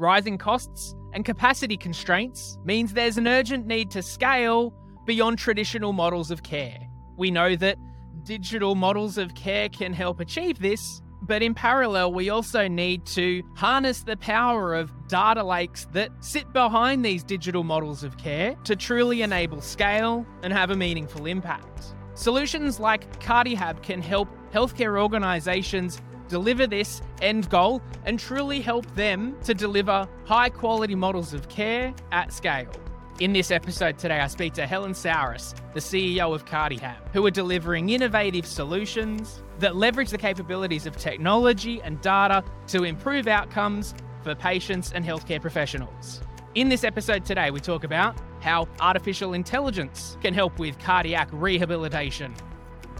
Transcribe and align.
Rising 0.00 0.38
costs 0.38 0.94
and 1.12 1.26
capacity 1.26 1.76
constraints 1.76 2.56
means 2.64 2.94
there's 2.94 3.18
an 3.18 3.28
urgent 3.28 3.66
need 3.66 3.90
to 3.90 4.00
scale 4.00 4.72
beyond 5.04 5.38
traditional 5.38 5.92
models 5.92 6.30
of 6.30 6.42
care. 6.42 6.78
We 7.18 7.30
know 7.30 7.54
that 7.56 7.76
digital 8.22 8.74
models 8.74 9.18
of 9.18 9.34
care 9.34 9.68
can 9.68 9.92
help 9.92 10.18
achieve 10.18 10.58
this, 10.58 11.02
but 11.20 11.42
in 11.42 11.52
parallel, 11.52 12.14
we 12.14 12.30
also 12.30 12.66
need 12.66 13.04
to 13.08 13.42
harness 13.56 14.02
the 14.02 14.16
power 14.16 14.74
of 14.74 14.90
data 15.06 15.44
lakes 15.44 15.86
that 15.92 16.08
sit 16.20 16.50
behind 16.54 17.04
these 17.04 17.22
digital 17.22 17.62
models 17.62 18.02
of 18.02 18.16
care 18.16 18.54
to 18.64 18.76
truly 18.76 19.20
enable 19.20 19.60
scale 19.60 20.24
and 20.42 20.50
have 20.50 20.70
a 20.70 20.76
meaningful 20.76 21.26
impact. 21.26 21.94
Solutions 22.14 22.80
like 22.80 23.20
CardiHab 23.20 23.82
can 23.82 24.00
help 24.00 24.30
healthcare 24.50 24.98
organizations 24.98 26.00
deliver 26.30 26.66
this 26.66 27.02
end 27.20 27.50
goal 27.50 27.82
and 28.06 28.18
truly 28.18 28.60
help 28.60 28.86
them 28.94 29.36
to 29.44 29.52
deliver 29.52 30.08
high 30.24 30.48
quality 30.48 30.94
models 30.94 31.34
of 31.34 31.48
care 31.48 31.92
at 32.12 32.32
scale. 32.32 32.70
In 33.18 33.34
this 33.34 33.50
episode 33.50 33.98
today, 33.98 34.18
I 34.18 34.28
speak 34.28 34.54
to 34.54 34.66
Helen 34.66 34.94
Souris, 34.94 35.54
the 35.74 35.80
CEO 35.80 36.34
of 36.34 36.46
CardiHab, 36.46 36.96
who 37.12 37.26
are 37.26 37.30
delivering 37.30 37.90
innovative 37.90 38.46
solutions 38.46 39.42
that 39.58 39.76
leverage 39.76 40.08
the 40.08 40.16
capabilities 40.16 40.86
of 40.86 40.96
technology 40.96 41.82
and 41.82 42.00
data 42.00 42.42
to 42.68 42.84
improve 42.84 43.26
outcomes 43.26 43.94
for 44.22 44.34
patients 44.34 44.92
and 44.92 45.04
healthcare 45.04 45.40
professionals. 45.40 46.22
In 46.54 46.70
this 46.70 46.82
episode 46.82 47.26
today, 47.26 47.50
we 47.50 47.60
talk 47.60 47.84
about 47.84 48.16
how 48.40 48.66
artificial 48.80 49.34
intelligence 49.34 50.16
can 50.22 50.32
help 50.32 50.58
with 50.58 50.78
cardiac 50.78 51.28
rehabilitation. 51.30 52.34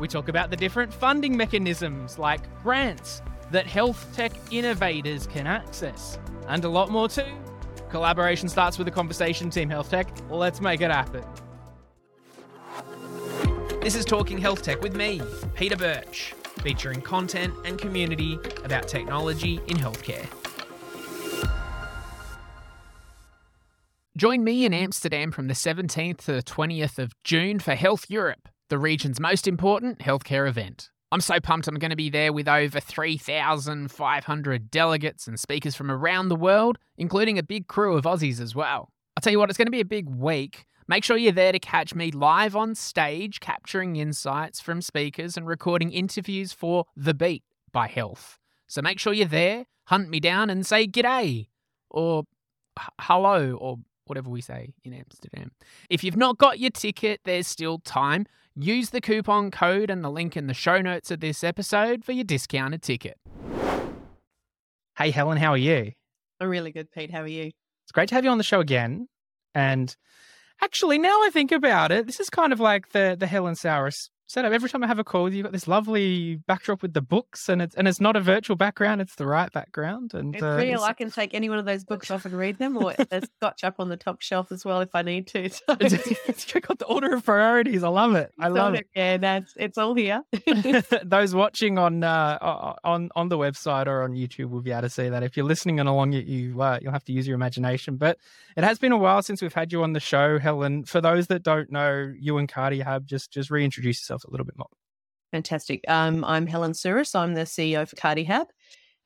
We 0.01 0.09
talk 0.09 0.29
about 0.29 0.49
the 0.49 0.57
different 0.57 0.93
funding 0.93 1.37
mechanisms 1.37 2.19
like 2.19 2.41
grants 2.63 3.21
that 3.51 3.67
health 3.67 4.09
tech 4.15 4.33
innovators 4.51 5.27
can 5.27 5.47
access, 5.47 6.19
and 6.49 6.65
a 6.65 6.69
lot 6.69 6.89
more 6.89 7.07
too. 7.07 7.27
Collaboration 7.91 8.49
starts 8.49 8.79
with 8.79 8.89
a 8.89 8.91
conversation, 8.91 9.51
Team 9.51 9.69
Health 9.69 9.91
Tech. 9.91 10.09
Let's 10.31 10.63
make 10.63 10.81
it 10.81 10.91
happen. 10.91 11.23
This 13.83 13.95
is 13.95 14.07
Talking 14.07 14.39
Health 14.39 14.63
Tech 14.63 14.80
with 14.80 14.97
me, 14.97 15.21
Peter 15.55 15.77
Birch, 15.77 16.33
featuring 16.63 17.02
content 17.02 17.52
and 17.67 17.79
community 17.79 18.39
about 18.65 18.89
technology 18.89 19.61
in 19.67 19.77
healthcare. 19.77 20.27
Join 24.17 24.45
me 24.45 24.65
in 24.65 24.73
Amsterdam 24.73 25.30
from 25.30 25.49
the 25.49 25.55
17th 25.55 26.24
to 26.24 26.33
the 26.33 26.43
20th 26.43 26.99
of 26.99 27.13
June 27.23 27.59
for 27.59 27.74
HLTH 27.74 28.09
Europe, 28.09 28.49
the 28.71 28.79
region's 28.79 29.21
most 29.21 29.46
important 29.46 29.99
healthcare 29.99 30.49
event. 30.49 30.90
I'm 31.13 31.21
so 31.21 31.40
pumped 31.40 31.66
I'm 31.66 31.74
going 31.74 31.90
to 31.90 31.96
be 31.96 32.09
there 32.09 32.32
with 32.32 32.49
over 32.49 32.79
3,500 32.79 34.71
delegates 34.71 35.27
and 35.27 35.38
speakers 35.38 35.74
from 35.74 35.90
around 35.90 36.29
the 36.29 36.37
world, 36.37 36.79
including 36.96 37.37
a 37.37 37.43
big 37.43 37.66
crew 37.66 37.96
of 37.96 38.04
Aussies 38.04 38.40
as 38.40 38.54
well. 38.54 38.93
I'll 39.16 39.21
tell 39.21 39.32
you 39.32 39.40
what, 39.40 39.51
it's 39.51 39.59
going 39.59 39.66
to 39.66 39.73
be 39.73 39.80
a 39.80 39.85
big 39.85 40.09
week. 40.09 40.66
Make 40.87 41.02
sure 41.02 41.16
you're 41.16 41.32
there 41.32 41.51
to 41.51 41.59
catch 41.59 41.96
me 41.96 42.12
live 42.12 42.54
on 42.54 42.77
stage, 42.77 43.40
capturing 43.40 43.96
insights 43.96 44.60
from 44.60 44.80
speakers 44.80 45.37
and 45.37 45.49
recording 45.49 45.90
interviews 45.93 46.52
for 46.52 46.84
The 46.96 47.12
Beat 47.15 47.43
by 47.73 47.88
HLTH. 47.88 48.38
So 48.68 48.80
make 48.80 49.01
sure 49.01 49.12
you're 49.12 49.27
there, 49.27 49.66
hunt 49.87 50.10
me 50.10 50.21
down 50.21 50.49
and 50.49 50.65
say 50.65 50.87
g'day 50.87 51.49
or 51.90 52.23
hello 53.01 53.55
or 53.55 53.79
whatever 54.07 54.30
we 54.30 54.40
say 54.40 54.74
in 54.84 54.93
Amsterdam. 54.93 55.51
If 55.88 56.05
you've 56.05 56.16
not 56.16 56.38
got 56.38 56.60
your 56.60 56.71
ticket, 56.71 57.21
there's 57.24 57.49
still 57.49 57.79
time. 57.79 58.27
Use 58.63 58.91
the 58.91 59.01
coupon 59.01 59.51
code 59.51 59.89
and 59.89 60.05
the 60.05 60.11
link 60.11 60.37
in 60.37 60.47
the 60.47 60.53
show 60.53 60.83
notes 60.83 61.11
of 61.11 61.21
this 61.21 61.43
episode 61.43 62.05
for 62.05 62.13
your 62.13 62.25
discounted 62.25 62.83
ticket. 62.83 63.17
Hey, 64.99 65.11
Helen, 65.11 65.39
how 65.39 65.53
are 65.53 65.56
you? 65.56 65.93
I'm 66.41 66.50
really 66.50 66.71
good, 66.71 66.91
Pete. 66.91 67.11
How 67.11 67.22
are 67.22 67.27
you? 67.27 67.53
It's 67.84 67.93
great 67.93 68.11
to 68.11 68.15
have 68.17 68.22
you 68.22 68.31
on 68.31 68.37
the 68.37 68.44
show 68.44 68.61
again. 68.61 69.09
And 69.55 69.97
actually, 70.61 70.99
now 70.99 71.22
I 71.22 71.31
think 71.33 71.53
about 71.53 71.91
it, 71.91 72.05
this 72.05 72.21
is 72.21 72.28
kind 72.28 72.53
of 72.53 72.61
like 72.61 72.91
the 72.91 73.17
the 73.19 73.27
Helen 73.27 73.55
Souris 73.55 74.11
setup. 74.31 74.53
Every 74.53 74.69
time 74.69 74.84
I 74.84 74.87
have 74.87 74.99
a 74.99 75.05
call 75.05 75.25
with 75.25 75.33
you, 75.33 75.39
you've 75.39 75.45
got 75.45 75.53
this 75.53 75.69
lovely 75.69 76.37
backdrop 76.47 76.83
with 76.83 76.95
the 76.95 77.01
books, 77.01 77.49
and 77.49 77.61
it's 77.61 77.75
and 77.75 77.87
it's 77.89 78.01
not 78.01 78.17
a 78.17 78.21
virtual 78.21 78.57
background; 78.57 79.01
it's 79.01 79.17
the 79.17 79.27
right 79.27 79.53
background. 79.53 80.15
And 80.15 80.35
It's 80.35 80.43
uh, 80.43 80.57
real. 80.57 80.63
it's- 80.75 80.83
I 80.83 80.93
can 80.93 81.11
take 81.11 81.35
any 81.35 81.49
one 81.49 81.59
of 81.59 81.65
those 81.67 81.85
books 81.85 82.11
off 82.11 82.25
and 82.25 82.35
read 82.35 82.59
them, 82.59 82.77
or 82.77 82.95
there's 83.11 83.25
scotch 83.37 83.65
up 83.65 83.77
on 83.79 83.89
the 83.89 83.97
top 83.97 84.23
shelf 84.23 84.51
as 84.53 84.65
well 84.65 84.81
if 84.81 84.95
I 84.95 85.03
need 85.03 85.27
to. 85.29 85.49
So 85.51 85.63
it's 85.81 86.53
got 86.53 86.79
the 86.79 86.87
order 86.87 87.15
of 87.15 87.25
priorities. 87.25 87.83
I 87.83 87.89
love 87.89 88.15
it. 88.15 88.33
I 88.39 88.47
it's 88.47 88.55
love 88.55 88.67
on 88.67 88.75
it. 88.77 88.87
Yeah, 88.95 89.17
that's 89.19 89.53
it's 89.57 89.79
all 89.79 89.95
here. 89.95 90.23
Those 91.05 91.35
watching 91.35 91.79
on 91.79 92.03
uh, 92.05 92.75
on 92.85 93.11
on 93.15 93.29
the 93.29 93.39
website 93.39 93.87
or 93.87 94.03
on 94.03 94.13
YouTube 94.13 94.51
will 94.51 94.63
be 94.63 94.71
able 94.71 94.83
to 94.83 94.91
see 94.91 95.09
that. 95.09 95.23
If 95.23 95.37
you're 95.37 95.47
listening 95.47 95.81
along, 95.81 96.13
you, 96.13 96.21
you 96.21 96.63
uh, 96.63 96.79
you'll 96.81 96.93
have 96.93 97.05
to 97.05 97.13
use 97.13 97.27
your 97.27 97.35
imagination. 97.35 97.97
But 97.97 98.19
it 98.57 98.65
has 98.65 98.79
been 98.79 98.93
a 98.93 98.99
while 98.99 99.23
since 99.23 99.43
we've 99.43 99.53
had 99.55 99.73
you 99.73 99.83
on 99.83 99.93
the 99.93 100.01
show, 100.01 100.39
Helen. 100.39 100.85
For 100.85 101.01
those 101.01 101.27
that 101.29 101.43
don't 101.43 101.71
know 101.71 102.13
you 102.19 102.39
and 102.39 102.49
Cardi 102.49 102.81
CardiHab, 102.81 103.05
just 103.05 103.33
just 103.33 103.51
reintroduce 103.51 104.01
yourself 104.01 104.20
a 104.25 104.31
little 104.31 104.47
bit 104.47 104.59
more. 104.59 104.69
Fantastic. 105.33 105.85
Um, 105.89 106.25
I'm 106.25 106.47
Helen 106.47 106.75
Souris. 106.75 107.15
I'm 107.15 107.35
the 107.35 107.43
CEO 107.43 107.89
for 107.89 107.97
CardiHab. 107.97 108.47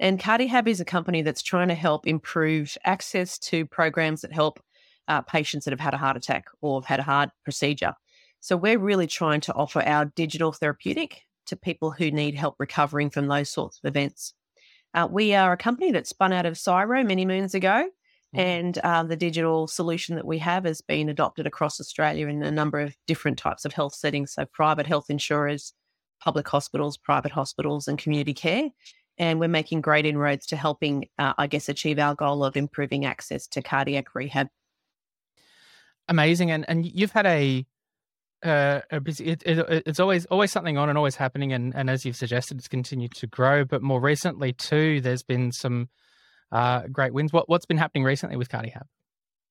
And 0.01 0.19
CardiHab 0.19 0.67
is 0.67 0.81
a 0.81 0.85
company 0.85 1.23
that's 1.23 1.43
trying 1.43 1.69
to 1.69 1.75
help 1.75 2.07
improve 2.07 2.77
access 2.85 3.39
to 3.41 3.67
programs 3.67 4.23
that 4.23 4.33
help 4.33 4.61
uh, 5.07 5.21
patients 5.21 5.65
that 5.65 5.73
have 5.73 5.81
had 5.81 5.95
a 5.95 5.99
heart 5.99 6.17
attack 6.17 6.47
or 6.61 6.81
have 6.81 6.87
had 6.87 7.01
a 7.01 7.05
heart 7.05 7.31
procedure. 7.45 7.95
So 8.41 8.57
we're 8.57 8.79
really 8.79 9.07
trying 9.07 9.41
to 9.43 9.55
offer 9.55 9.81
our 9.83 10.07
digital 10.07 10.53
therapeutic 10.53 11.23
to 11.47 11.57
people 11.57 11.91
who 11.91 12.11
need 12.11 12.35
help 12.35 12.57
recovering 12.59 13.11
from 13.11 13.27
those 13.27 13.51
sorts 13.51 13.79
of 13.79 13.89
events. 13.89 14.35
Uh, 14.95 15.09
we 15.11 15.35
are 15.35 15.53
a 15.53 15.57
company 15.57 15.93
that 15.93 16.07
spun 16.07 16.33
out 16.33 16.47
of 16.47 16.55
CSIRO 16.55 17.07
many 17.07 17.27
moons 17.27 17.55
ago, 17.55 17.89
and 18.35 18.79
uh, 18.79 19.03
the 19.03 19.17
digital 19.17 19.67
solution 19.67 20.17
that 20.17 20.27
we 20.27 20.39
have 20.39 20.65
has 20.65 20.81
been 20.81 21.09
adopted 21.09 21.47
across 21.47 21.81
Australia 21.81 22.27
in 22.29 22.43
a 22.43 22.51
number 22.51 22.81
of 22.81 22.97
different 23.07 23.39
types 23.39 23.65
of 23.65 23.73
health 23.73 23.95
settings. 23.95 24.33
So 24.33 24.45
private 24.47 24.87
health 24.87 25.11
insurers, 25.11 25.73
public 26.21 26.49
hospitals, 26.49 26.97
private 26.97 27.33
hospitals, 27.33 27.89
and 27.89 27.99
community 27.99 28.35
care. 28.35 28.71
And 29.17 29.39
we're 29.39 29.49
making 29.49 29.81
great 29.81 30.07
inroads 30.07 30.47
to 30.47 30.57
helping, 30.57 31.09
uh, 31.19 31.35
I 31.39 31.47
guess, 31.47 31.69
achieve 31.69 31.99
our 31.99 32.15
goal 32.15 32.45
of 32.45 32.57
improving 32.57 33.05
access 33.05 33.47
to 33.49 33.63
cardiac 33.63 34.15
rehab. 34.15 34.49
Amazing, 36.09 36.51
and 36.51 36.65
and 36.69 36.85
you've 36.85 37.13
had 37.13 37.27
a 37.27 37.65
uh, 38.43 38.81
a 38.91 39.01
busy. 39.01 39.27
It, 39.27 39.43
it, 39.47 39.83
it's 39.87 40.01
always 40.01 40.27
always 40.27 40.53
something 40.53 40.77
on 40.77 40.89
and 40.89 40.99
always 40.99 41.17
happening, 41.17 41.53
and 41.53 41.75
and 41.75 41.89
as 41.89 42.05
you've 42.05 42.17
suggested, 42.17 42.59
it's 42.59 42.69
continued 42.69 43.15
to 43.15 43.27
grow. 43.27 43.65
But 43.65 43.83
more 43.83 44.01
recently 44.01 44.53
too, 44.53 45.01
there's 45.01 45.23
been 45.23 45.53
some 45.53 45.89
uh, 46.53 46.83
great 46.93 47.13
wins. 47.13 47.33
What 47.33 47.49
what's 47.49 47.67
been 47.67 47.79
happening 47.79 48.05
recently 48.05 48.37
with 48.37 48.49
CardiHab? 48.49 48.85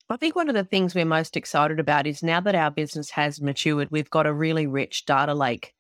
I 0.10 0.18
think 0.18 0.36
one 0.36 0.50
of 0.50 0.56
the 0.56 0.64
things 0.64 0.94
we're 0.94 1.06
most 1.06 1.38
excited 1.38 1.80
about 1.80 2.06
is 2.06 2.22
now 2.22 2.40
that 2.42 2.56
our 2.56 2.70
business 2.70 3.10
has 3.12 3.42
matured, 3.42 3.90
we've 3.90 4.10
got 4.10 4.28
a 4.28 4.34
really 4.34 4.68
rich 4.68 5.06
data 5.06 5.34
lake 5.34 5.74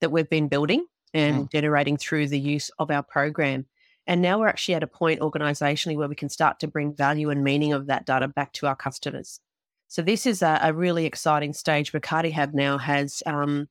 that 0.00 0.12
we've 0.12 0.28
been 0.28 0.48
building 0.48 0.86
and 1.14 1.50
generating 1.50 1.96
through 1.96 2.28
the 2.28 2.38
use 2.38 2.70
of 2.78 2.90
our 2.90 3.02
program. 3.02 3.66
And 4.06 4.22
now 4.22 4.38
we're 4.38 4.48
actually 4.48 4.74
at 4.74 4.82
a 4.82 4.86
point 4.86 5.20
organizationally 5.20 5.96
where 5.96 6.08
we 6.08 6.14
can 6.14 6.28
start 6.28 6.60
to 6.60 6.68
bring 6.68 6.94
value 6.94 7.30
and 7.30 7.42
meaning 7.42 7.72
of 7.72 7.86
that 7.86 8.06
data 8.06 8.28
back 8.28 8.52
to 8.54 8.66
our 8.66 8.76
customers. 8.76 9.40
So 9.88 10.02
this 10.02 10.24
is 10.24 10.42
a, 10.42 10.60
a 10.62 10.72
really 10.72 11.04
exciting 11.04 11.52
stage 11.52 11.92
where 11.92 12.00
CardiHab 12.00 12.54
now 12.54 12.78
has 12.78 13.22
um, 13.26 13.68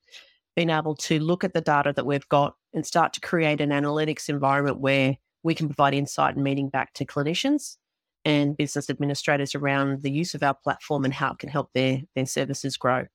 been 0.55 0.69
able 0.69 0.95
to 0.95 1.19
look 1.19 1.43
at 1.43 1.53
the 1.53 1.61
data 1.61 1.93
that 1.95 2.05
we've 2.05 2.27
got 2.29 2.55
and 2.73 2.85
start 2.85 3.13
to 3.13 3.21
create 3.21 3.61
an 3.61 3.69
analytics 3.69 4.27
environment 4.27 4.79
where 4.79 5.17
we 5.43 5.55
can 5.55 5.67
provide 5.67 5.93
insight 5.93 6.35
and 6.35 6.43
meaning 6.43 6.69
back 6.69 6.93
to 6.93 7.05
clinicians 7.05 7.77
and 8.25 8.57
business 8.57 8.89
administrators 8.89 9.55
around 9.55 10.01
the 10.01 10.11
use 10.11 10.35
of 10.35 10.43
our 10.43 10.53
platform 10.53 11.05
and 11.05 11.13
how 11.13 11.31
it 11.31 11.39
can 11.39 11.49
help 11.49 11.69
their, 11.73 12.01
their 12.15 12.25
services 12.25 12.77
grow. 12.77 13.05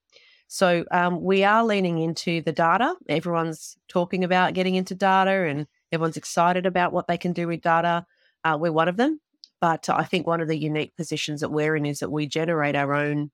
So 0.49 0.85
um, 0.91 1.23
we 1.23 1.45
are 1.45 1.65
leaning 1.65 1.99
into 1.99 2.41
the 2.41 2.53
data. 2.53 2.95
Everyone's 3.09 3.77
talking 3.89 4.25
about 4.25 4.55
getting 4.55 4.75
into 4.75 4.95
data 4.95 5.31
and 5.31 5.67
everyone's 5.93 6.17
excited 6.17 6.67
about 6.67 6.93
what 6.93 7.07
they 7.09 7.19
can 7.19 7.33
do 7.33 7.49
with 7.49 7.61
data. 7.61 8.07
Uh, 8.45 8.57
we're 8.61 8.73
one 8.73 8.89
of 8.89 8.97
them. 8.97 9.21
But 9.61 9.89
I 9.89 10.05
think 10.05 10.27
one 10.27 10.41
of 10.41 10.49
the 10.49 10.59
unique 10.59 10.95
positions 10.97 11.41
that 11.41 11.51
we're 11.51 11.77
in 11.77 11.87
is 11.87 12.01
that 12.01 12.11
we 12.11 12.27
generate 12.27 12.77
our 12.77 12.95
own 12.95 13.31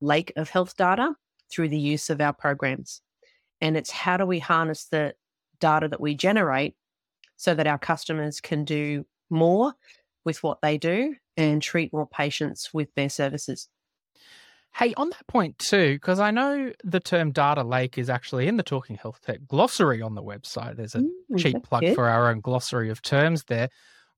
lake 0.00 0.32
of 0.36 0.50
health 0.50 0.76
data 0.76 1.14
through 1.50 1.68
the 1.68 1.78
use 1.78 2.10
of 2.10 2.20
our 2.20 2.32
programs. 2.32 3.00
And 3.60 3.76
it's 3.76 3.90
how 3.90 4.16
do 4.16 4.26
we 4.26 4.40
harness 4.40 4.86
the 4.86 5.14
data 5.60 5.88
that 5.88 6.00
we 6.00 6.14
generate 6.14 6.74
so 7.36 7.54
that 7.54 7.66
our 7.66 7.78
customers 7.78 8.40
can 8.40 8.64
do 8.64 9.04
more 9.30 9.74
with 10.24 10.42
what 10.42 10.60
they 10.62 10.78
do 10.78 11.14
and 11.36 11.60
treat 11.60 11.92
more 11.92 12.06
patients 12.06 12.72
with 12.72 12.94
their 12.94 13.08
services. 13.10 13.68
Hey, 14.76 14.92
on 14.96 15.10
that 15.10 15.26
point 15.28 15.58
too, 15.58 15.94
because 15.94 16.18
I 16.18 16.32
know 16.32 16.72
the 16.82 16.98
term 16.98 17.30
data 17.30 17.62
lake 17.62 17.96
is 17.96 18.10
actually 18.10 18.48
in 18.48 18.56
the 18.56 18.64
Talking 18.64 18.96
Health 18.96 19.20
Tech 19.20 19.46
glossary 19.46 20.02
on 20.02 20.16
the 20.16 20.22
website. 20.22 20.76
There's 20.76 20.96
a 20.96 21.04
Mm, 21.30 21.38
cheap 21.38 21.62
plug 21.62 21.82
good. 21.82 21.94
for 21.94 22.08
our 22.08 22.28
own 22.28 22.40
glossary 22.40 22.90
of 22.90 23.00
terms 23.00 23.44
there, 23.44 23.68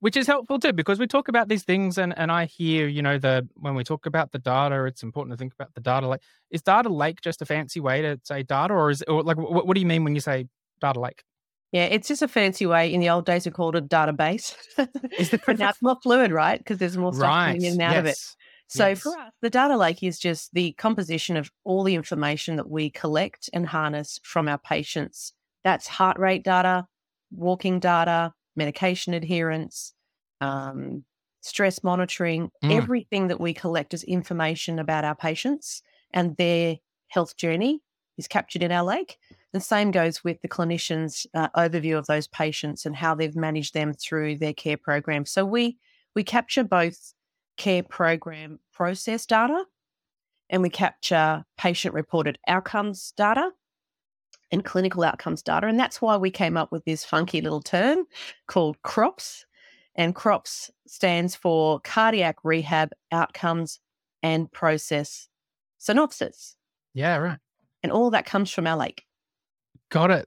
which 0.00 0.16
is 0.16 0.26
helpful 0.26 0.58
too, 0.58 0.72
because 0.72 0.98
we 0.98 1.06
talk 1.06 1.28
about 1.28 1.48
these 1.48 1.62
things 1.62 1.98
and, 1.98 2.16
and 2.16 2.32
I 2.32 2.46
hear, 2.46 2.86
you 2.88 3.02
know, 3.02 3.18
the 3.18 3.46
when 3.56 3.74
we 3.74 3.84
talk 3.84 4.06
about 4.06 4.32
the 4.32 4.38
data, 4.38 4.84
it's 4.84 5.02
important 5.02 5.32
to 5.34 5.36
think 5.36 5.52
about 5.52 5.74
the 5.74 5.80
data 5.82 6.08
lake. 6.08 6.22
Is 6.50 6.62
data 6.62 6.88
lake 6.88 7.20
just 7.20 7.42
a 7.42 7.46
fancy 7.46 7.80
way 7.80 8.00
to 8.00 8.18
say 8.24 8.42
data, 8.42 8.72
or 8.72 8.90
is 8.90 9.02
or 9.02 9.22
like 9.22 9.36
what, 9.36 9.66
what 9.66 9.74
do 9.74 9.80
you 9.80 9.86
mean 9.86 10.04
when 10.04 10.14
you 10.14 10.22
say 10.22 10.46
data 10.80 11.00
lake? 11.00 11.22
Yeah, 11.76 11.84
it's 11.84 12.08
just 12.08 12.22
a 12.22 12.28
fancy 12.28 12.64
way. 12.64 12.90
In 12.90 13.00
the 13.00 13.10
old 13.10 13.26
days, 13.26 13.44
we 13.44 13.52
called 13.52 13.76
it 13.76 13.84
a 13.84 13.86
database. 13.86 14.56
Is 15.18 15.30
it 15.30 15.42
but 15.44 15.58
now 15.58 15.68
it's 15.68 15.82
more 15.82 15.98
fluid, 16.02 16.32
right? 16.32 16.56
Because 16.58 16.78
there's 16.78 16.96
more 16.96 17.12
stuff 17.12 17.28
right? 17.28 17.46
coming 17.48 17.64
in 17.64 17.72
and 17.72 17.82
out 17.82 17.92
yes. 17.92 17.98
of 17.98 18.06
it. 18.06 18.18
So 18.68 18.88
yes. 18.88 19.02
for 19.02 19.10
us, 19.10 19.32
the 19.42 19.50
data 19.50 19.76
lake 19.76 20.02
is 20.02 20.18
just 20.18 20.54
the 20.54 20.72
composition 20.72 21.36
of 21.36 21.50
all 21.64 21.82
the 21.84 21.94
information 21.94 22.56
that 22.56 22.70
we 22.70 22.88
collect 22.88 23.50
and 23.52 23.66
harness 23.66 24.18
from 24.22 24.48
our 24.48 24.56
patients. 24.56 25.34
That's 25.64 25.86
heart 25.86 26.18
rate 26.18 26.44
data, 26.44 26.86
walking 27.30 27.78
data, 27.78 28.32
medication 28.56 29.12
adherence, 29.12 29.92
um, 30.40 31.04
stress 31.42 31.84
monitoring, 31.84 32.50
Mm. 32.64 32.74
everything 32.74 33.28
that 33.28 33.38
we 33.38 33.52
collect 33.52 33.92
as 33.92 34.02
information 34.02 34.78
about 34.78 35.04
our 35.04 35.14
patients 35.14 35.82
and 36.14 36.38
their 36.38 36.78
health 37.08 37.36
journey 37.36 37.82
is 38.16 38.28
captured 38.28 38.62
in 38.62 38.72
our 38.72 38.82
lake. 38.82 39.18
The 39.56 39.60
same 39.60 39.90
goes 39.90 40.22
with 40.22 40.42
the 40.42 40.48
clinician's 40.48 41.26
uh, 41.32 41.48
overview 41.56 41.96
of 41.96 42.06
those 42.08 42.28
patients 42.28 42.84
and 42.84 42.94
how 42.94 43.14
they've 43.14 43.34
managed 43.34 43.72
them 43.72 43.94
through 43.94 44.36
their 44.36 44.52
care 44.52 44.76
program. 44.76 45.24
So 45.24 45.46
we 45.46 45.78
we 46.14 46.24
capture 46.24 46.62
both 46.62 47.14
care 47.56 47.82
program 47.82 48.60
process 48.74 49.24
data 49.24 49.64
and 50.50 50.60
we 50.60 50.68
capture 50.68 51.46
patient 51.56 51.94
reported 51.94 52.38
outcomes 52.46 53.14
data 53.16 53.50
and 54.52 54.62
clinical 54.62 55.02
outcomes 55.02 55.40
data. 55.42 55.68
And 55.68 55.80
that's 55.80 56.02
why 56.02 56.18
we 56.18 56.30
came 56.30 56.58
up 56.58 56.70
with 56.70 56.84
this 56.84 57.02
funky 57.02 57.40
little 57.40 57.62
term 57.62 58.04
called 58.46 58.76
CROPS. 58.82 59.46
And 59.94 60.14
CROPS 60.14 60.70
stands 60.86 61.34
for 61.34 61.80
cardiac 61.80 62.36
rehab 62.44 62.90
outcomes 63.10 63.80
and 64.22 64.52
process 64.52 65.30
synopsis. 65.78 66.56
Yeah, 66.92 67.16
right. 67.16 67.38
And 67.82 67.90
all 67.90 68.10
that 68.10 68.26
comes 68.26 68.50
from 68.50 68.66
our 68.66 68.76
lake. 68.76 69.06
Got 69.90 70.10
it. 70.10 70.26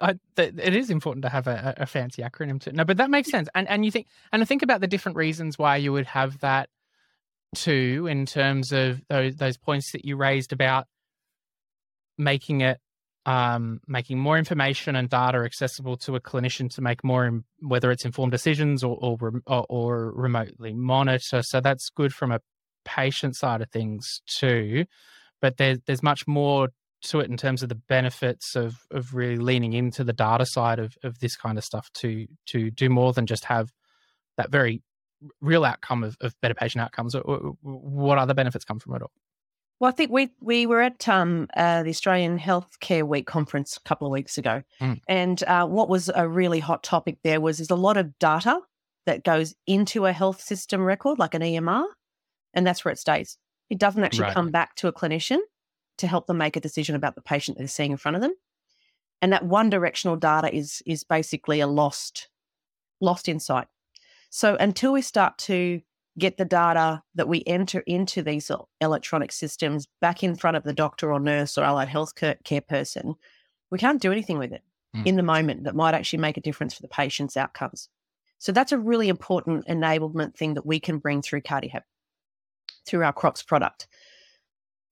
I, 0.00 0.14
th- 0.36 0.54
it 0.58 0.74
is 0.74 0.90
important 0.90 1.22
to 1.22 1.28
have 1.28 1.46
a, 1.46 1.74
a 1.78 1.86
fancy 1.86 2.22
acronym 2.22 2.60
to 2.62 2.72
no, 2.72 2.84
but 2.84 2.96
that 2.96 3.10
makes 3.10 3.30
sense. 3.30 3.48
And 3.54 3.68
and 3.68 3.84
you 3.84 3.90
think 3.90 4.06
and 4.32 4.42
I 4.42 4.44
think 4.44 4.62
about 4.62 4.80
the 4.80 4.86
different 4.86 5.16
reasons 5.16 5.58
why 5.58 5.76
you 5.76 5.92
would 5.92 6.06
have 6.06 6.38
that 6.40 6.68
too, 7.54 8.06
in 8.10 8.26
terms 8.26 8.72
of 8.72 9.00
those 9.08 9.36
those 9.36 9.56
points 9.56 9.92
that 9.92 10.04
you 10.04 10.16
raised 10.16 10.52
about 10.52 10.86
making 12.18 12.60
it 12.60 12.78
um, 13.26 13.80
making 13.86 14.18
more 14.18 14.36
information 14.36 14.96
and 14.96 15.08
data 15.08 15.38
accessible 15.38 15.96
to 15.98 16.14
a 16.14 16.20
clinician 16.20 16.72
to 16.74 16.82
make 16.82 17.02
more, 17.02 17.40
whether 17.60 17.90
it's 17.90 18.04
informed 18.04 18.32
decisions 18.32 18.84
or 18.84 18.98
or, 19.00 19.40
or 19.46 19.66
or 19.68 20.12
remotely 20.12 20.74
monitor. 20.74 21.40
So 21.42 21.60
that's 21.60 21.88
good 21.90 22.12
from 22.12 22.32
a 22.32 22.40
patient 22.84 23.36
side 23.36 23.62
of 23.62 23.70
things 23.70 24.20
too. 24.26 24.84
But 25.40 25.56
there's 25.56 25.78
there's 25.86 26.02
much 26.02 26.26
more 26.26 26.68
to 27.10 27.20
it 27.20 27.30
in 27.30 27.36
terms 27.36 27.62
of 27.62 27.68
the 27.68 27.74
benefits 27.74 28.54
of 28.56 28.74
of 28.90 29.14
really 29.14 29.36
leaning 29.36 29.72
into 29.72 30.04
the 30.04 30.12
data 30.12 30.46
side 30.46 30.78
of 30.78 30.94
of 31.02 31.18
this 31.20 31.36
kind 31.36 31.58
of 31.58 31.64
stuff 31.64 31.90
to 31.94 32.26
to 32.46 32.70
do 32.70 32.88
more 32.90 33.12
than 33.12 33.26
just 33.26 33.44
have 33.46 33.70
that 34.36 34.50
very 34.50 34.82
real 35.40 35.64
outcome 35.64 36.02
of, 36.04 36.16
of 36.20 36.34
better 36.42 36.54
patient 36.54 36.82
outcomes. 36.82 37.14
What 37.62 38.18
other 38.18 38.34
benefits 38.34 38.64
come 38.64 38.78
from 38.78 38.94
it 38.96 39.02
all? 39.02 39.12
Well, 39.80 39.88
I 39.88 39.92
think 39.92 40.10
we 40.10 40.30
we 40.40 40.66
were 40.66 40.80
at 40.82 41.08
um, 41.08 41.48
uh, 41.56 41.82
the 41.82 41.90
Australian 41.90 42.38
Healthcare 42.38 43.06
Week 43.06 43.26
conference 43.26 43.76
a 43.76 43.88
couple 43.88 44.06
of 44.06 44.12
weeks 44.12 44.38
ago, 44.38 44.62
Mm. 44.80 45.00
and 45.08 45.42
uh, 45.44 45.66
what 45.66 45.88
was 45.88 46.10
a 46.14 46.28
really 46.28 46.60
hot 46.60 46.82
topic 46.82 47.18
there 47.24 47.40
was 47.40 47.58
there's 47.58 47.70
a 47.70 47.74
lot 47.76 47.96
of 47.96 48.18
data 48.18 48.60
that 49.06 49.24
goes 49.24 49.54
into 49.66 50.06
a 50.06 50.12
health 50.12 50.40
system 50.40 50.80
record, 50.82 51.18
like 51.18 51.34
an 51.34 51.42
EMR, 51.42 51.84
and 52.54 52.66
that's 52.66 52.84
where 52.84 52.92
it 52.92 52.98
stays. 52.98 53.36
It 53.68 53.78
doesn't 53.78 54.02
actually 54.04 54.24
Right. 54.24 54.34
come 54.34 54.50
back 54.50 54.74
to 54.76 54.88
a 54.88 54.92
clinician 54.92 55.38
to 55.98 56.06
help 56.06 56.26
them 56.26 56.38
make 56.38 56.56
a 56.56 56.60
decision 56.60 56.96
about 56.96 57.14
the 57.14 57.20
patient 57.20 57.58
they're 57.58 57.68
seeing 57.68 57.92
in 57.92 57.96
front 57.96 58.16
of 58.16 58.22
them. 58.22 58.34
And 59.22 59.32
that 59.32 59.44
one 59.44 59.70
directional 59.70 60.16
data 60.16 60.54
is 60.54 60.82
is 60.86 61.04
basically 61.04 61.60
a 61.60 61.66
lost 61.66 62.28
lost 63.00 63.28
insight. 63.28 63.66
So 64.30 64.56
until 64.56 64.92
we 64.92 65.02
start 65.02 65.38
to 65.38 65.80
get 66.18 66.36
the 66.36 66.44
data 66.44 67.02
that 67.14 67.28
we 67.28 67.42
enter 67.46 67.80
into 67.80 68.22
these 68.22 68.50
electronic 68.80 69.32
systems 69.32 69.88
back 70.00 70.22
in 70.22 70.36
front 70.36 70.56
of 70.56 70.62
the 70.62 70.72
doctor 70.72 71.12
or 71.12 71.18
nurse 71.18 71.58
or 71.58 71.64
allied 71.64 71.88
health 71.88 72.14
care, 72.14 72.60
person, 72.60 73.14
we 73.70 73.78
can't 73.78 74.00
do 74.00 74.12
anything 74.12 74.38
with 74.38 74.52
it 74.52 74.62
Mm. 74.94 75.06
in 75.06 75.16
the 75.16 75.22
moment 75.22 75.64
that 75.64 75.74
might 75.74 75.94
actually 75.94 76.20
make 76.20 76.36
a 76.36 76.40
difference 76.40 76.74
for 76.74 76.82
the 76.82 76.88
patient's 76.88 77.36
outcomes. 77.36 77.88
So 78.38 78.52
that's 78.52 78.72
a 78.72 78.78
really 78.78 79.08
important 79.08 79.66
enablement 79.66 80.36
thing 80.36 80.54
that 80.54 80.66
we 80.66 80.78
can 80.78 80.98
bring 80.98 81.22
through 81.22 81.40
CardiHab, 81.40 81.82
through 82.86 83.04
our 83.04 83.12
crops 83.12 83.42
product. 83.42 83.88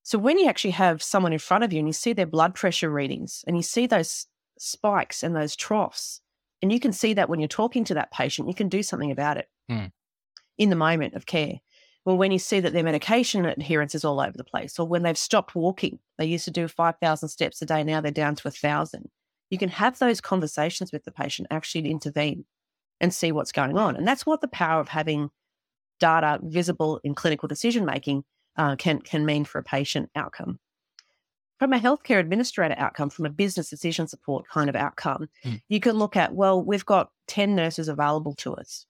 So 0.02 0.18
when 0.18 0.38
you 0.38 0.48
actually 0.48 0.72
have 0.72 1.02
someone 1.02 1.32
in 1.32 1.38
front 1.38 1.64
of 1.64 1.72
you 1.72 1.78
and 1.78 1.88
you 1.88 1.92
see 1.92 2.12
their 2.12 2.26
blood 2.26 2.54
pressure 2.54 2.90
readings 2.90 3.44
and 3.46 3.56
you 3.56 3.62
see 3.62 3.86
those 3.86 4.26
spikes 4.58 5.22
and 5.22 5.34
those 5.34 5.54
troughs, 5.56 6.20
and 6.60 6.72
you 6.72 6.80
can 6.80 6.92
see 6.92 7.14
that 7.14 7.28
when 7.28 7.40
you're 7.40 7.48
talking 7.48 7.84
to 7.84 7.94
that 7.94 8.12
patient, 8.12 8.48
you 8.48 8.54
can 8.54 8.68
do 8.68 8.82
something 8.82 9.10
about 9.10 9.36
it 9.36 9.48
Mm. 9.70 9.92
in 10.58 10.70
the 10.70 10.76
moment 10.76 11.14
of 11.14 11.26
care. 11.26 11.60
Well, 12.04 12.16
when 12.16 12.32
you 12.32 12.38
see 12.40 12.58
that 12.58 12.72
their 12.72 12.82
medication 12.82 13.44
adherence 13.46 13.94
is 13.94 14.04
all 14.04 14.20
over 14.20 14.36
the 14.36 14.42
place, 14.42 14.78
or 14.78 14.86
when 14.88 15.02
they've 15.02 15.16
stopped 15.16 15.54
walking, 15.54 16.00
they 16.18 16.26
used 16.26 16.44
to 16.46 16.50
do 16.50 16.66
5,000 16.66 17.28
steps 17.28 17.62
a 17.62 17.66
day, 17.66 17.84
now 17.84 18.00
they're 18.00 18.10
down 18.10 18.34
to 18.34 18.48
1,000. 18.48 19.08
You 19.50 19.58
can 19.58 19.68
have 19.68 19.98
those 19.98 20.20
conversations 20.20 20.90
with 20.90 21.04
the 21.04 21.12
patient, 21.12 21.46
actually 21.50 21.88
intervene 21.90 22.44
and 23.00 23.14
see 23.14 23.30
what's 23.30 23.52
going 23.52 23.78
on. 23.78 23.94
And 23.94 24.06
that's 24.06 24.26
what 24.26 24.40
the 24.40 24.48
power 24.48 24.80
of 24.80 24.88
having 24.88 25.30
data 26.00 26.40
visible 26.42 27.00
in 27.04 27.14
clinical 27.14 27.46
decision 27.46 27.84
making 27.84 28.24
uh, 28.56 28.76
can, 28.76 29.00
can 29.00 29.24
mean 29.24 29.44
for 29.44 29.58
a 29.58 29.62
patient 29.62 30.10
outcome. 30.14 30.58
From 31.58 31.72
a 31.72 31.78
healthcare 31.78 32.18
administrator 32.18 32.74
outcome, 32.76 33.08
from 33.08 33.24
a 33.26 33.30
business 33.30 33.70
decision 33.70 34.08
support 34.08 34.48
kind 34.48 34.68
of 34.68 34.74
outcome, 34.76 35.28
Mm. 35.44 35.62
you 35.68 35.78
can 35.80 35.96
look 35.96 36.16
at, 36.16 36.34
well, 36.34 36.62
we've 36.62 36.84
got 36.86 37.10
10 37.28 37.54
nurses 37.54 37.88
available 37.88 38.34
to 38.36 38.54
us 38.54 38.86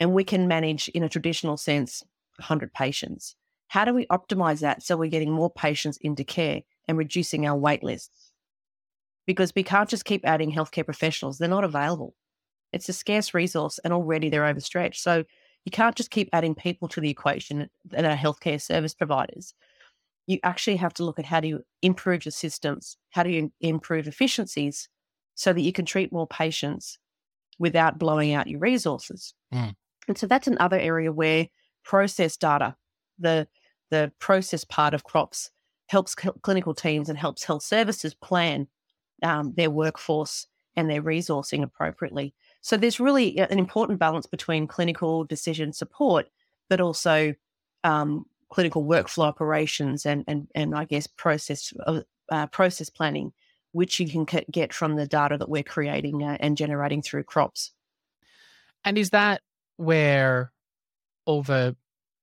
and 0.00 0.14
we 0.14 0.24
can 0.24 0.48
manage 0.48 0.88
in 0.88 1.02
a 1.02 1.08
traditional 1.08 1.56
sense 1.56 2.02
100 2.38 2.72
patients. 2.72 3.36
How 3.68 3.84
do 3.84 3.92
we 3.92 4.06
optimize 4.06 4.60
that 4.60 4.82
so 4.82 4.96
we're 4.96 5.10
getting 5.10 5.30
more 5.30 5.50
patients 5.50 5.98
into 6.00 6.24
care 6.24 6.62
and 6.86 6.96
reducing 6.96 7.46
our 7.46 7.56
wait 7.56 7.82
lists? 7.82 8.32
Because 9.26 9.52
we 9.54 9.62
can't 9.62 9.90
just 9.90 10.06
keep 10.06 10.26
adding 10.26 10.50
healthcare 10.50 10.86
professionals, 10.86 11.36
they're 11.36 11.48
not 11.48 11.64
available. 11.64 12.14
It's 12.72 12.88
a 12.88 12.94
scarce 12.94 13.34
resource 13.34 13.78
and 13.84 13.92
already 13.92 14.30
they're 14.30 14.46
overstretched. 14.46 15.02
So 15.02 15.24
you 15.64 15.70
can't 15.70 15.96
just 15.96 16.10
keep 16.10 16.28
adding 16.32 16.54
people 16.54 16.88
to 16.88 17.00
the 17.00 17.10
equation 17.10 17.68
that 17.86 18.04
are 18.04 18.16
healthcare 18.16 18.60
service 18.60 18.94
providers. 18.94 19.54
You 20.26 20.38
actually 20.42 20.76
have 20.76 20.94
to 20.94 21.04
look 21.04 21.18
at 21.18 21.24
how 21.24 21.40
do 21.40 21.48
you 21.48 21.64
improve 21.82 22.24
your 22.24 22.32
systems? 22.32 22.96
How 23.10 23.22
do 23.22 23.30
you 23.30 23.52
improve 23.60 24.06
efficiencies 24.06 24.88
so 25.34 25.52
that 25.52 25.60
you 25.60 25.72
can 25.72 25.84
treat 25.84 26.12
more 26.12 26.26
patients 26.26 26.98
without 27.58 27.98
blowing 27.98 28.32
out 28.32 28.46
your 28.46 28.60
resources? 28.60 29.34
Mm. 29.52 29.74
And 30.06 30.18
so 30.18 30.26
that's 30.26 30.46
another 30.46 30.78
area 30.78 31.12
where 31.12 31.48
process 31.84 32.36
data, 32.36 32.76
the 33.18 33.48
the 33.90 34.12
process 34.18 34.64
part 34.64 34.92
of 34.92 35.04
crops, 35.04 35.50
helps 35.86 36.14
cl- 36.18 36.36
clinical 36.42 36.74
teams 36.74 37.08
and 37.08 37.18
helps 37.18 37.44
health 37.44 37.62
services 37.62 38.14
plan 38.14 38.68
um, 39.22 39.54
their 39.56 39.70
workforce 39.70 40.46
and 40.76 40.88
their 40.88 41.02
resourcing 41.02 41.62
appropriately. 41.62 42.34
So 42.68 42.76
there's 42.76 43.00
really 43.00 43.38
an 43.38 43.58
important 43.58 43.98
balance 43.98 44.26
between 44.26 44.66
clinical 44.66 45.24
decision 45.24 45.72
support, 45.72 46.28
but 46.68 46.82
also 46.82 47.34
um, 47.82 48.26
clinical 48.50 48.84
workflow 48.84 49.24
operations 49.24 50.04
and 50.04 50.22
and 50.28 50.48
and 50.54 50.74
I 50.74 50.84
guess 50.84 51.06
process 51.06 51.72
uh, 51.86 52.02
uh, 52.30 52.46
process 52.48 52.90
planning, 52.90 53.32
which 53.72 53.98
you 53.98 54.06
can 54.06 54.26
get 54.50 54.74
from 54.74 54.96
the 54.96 55.06
data 55.06 55.38
that 55.38 55.48
we're 55.48 55.62
creating 55.62 56.22
uh, 56.22 56.36
and 56.40 56.58
generating 56.58 57.00
through 57.00 57.22
crops. 57.22 57.72
And 58.84 58.98
is 58.98 59.08
that 59.10 59.40
where 59.78 60.52
all 61.24 61.42
the 61.42 61.74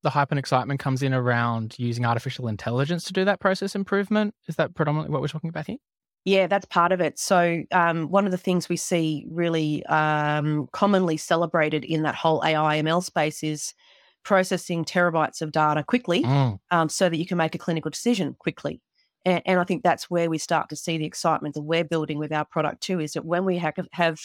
the 0.04 0.12
hype 0.12 0.30
and 0.30 0.38
excitement 0.38 0.80
comes 0.80 1.02
in 1.02 1.16
around 1.16 1.74
using 1.80 2.06
artificial 2.06 2.48
intelligence 2.48 3.04
to 3.06 3.14
do 3.14 3.26
that 3.26 3.40
process 3.40 3.74
improvement? 3.74 4.36
Is 4.48 4.58
that 4.58 4.76
predominantly 4.76 5.12
what 5.12 5.22
we're 5.22 5.28
talking 5.28 5.50
about 5.50 5.66
here? 5.66 5.78
Yeah, 6.26 6.48
that's 6.48 6.66
part 6.66 6.92
of 6.92 7.00
it. 7.02 7.20
So, 7.20 7.64
um, 7.72 8.10
one 8.10 8.26
of 8.26 8.32
the 8.32 8.38
things 8.38 8.68
we 8.68 8.78
see 8.78 9.26
really 9.30 9.86
um, 9.86 10.68
commonly 10.74 11.18
celebrated 11.18 11.86
in 11.86 12.02
that 12.02 12.16
whole 12.16 12.44
AI 12.44 12.82
ML 12.82 13.04
space 13.04 13.44
is 13.44 13.74
processing 14.24 14.84
terabytes 14.84 15.44
of 15.44 15.52
data 15.52 15.84
quickly 15.84 16.24
Mm. 16.24 16.58
um, 16.72 16.90
so 16.90 17.10
that 17.10 17.18
you 17.18 17.28
can 17.28 17.38
make 17.38 17.54
a 17.54 17.60
clinical 17.60 17.92
decision 17.92 18.36
quickly. 18.40 18.82
And, 19.24 19.42
and 19.46 19.60
I 19.60 19.64
think 19.64 19.84
that's 19.84 20.10
where 20.10 20.30
we 20.30 20.40
start 20.40 20.68
to 20.70 20.76
see 20.76 20.98
the 20.98 21.06
excitement 21.06 21.54
that 21.54 21.62
we're 21.62 21.84
building 21.84 22.18
with 22.18 22.32
our 22.32 22.46
product 22.46 22.82
too. 22.82 23.00
Is 23.00 23.14
that 23.14 23.24
when 23.24 23.46
we 23.46 23.58
have, 23.60 23.76
have 23.92 24.20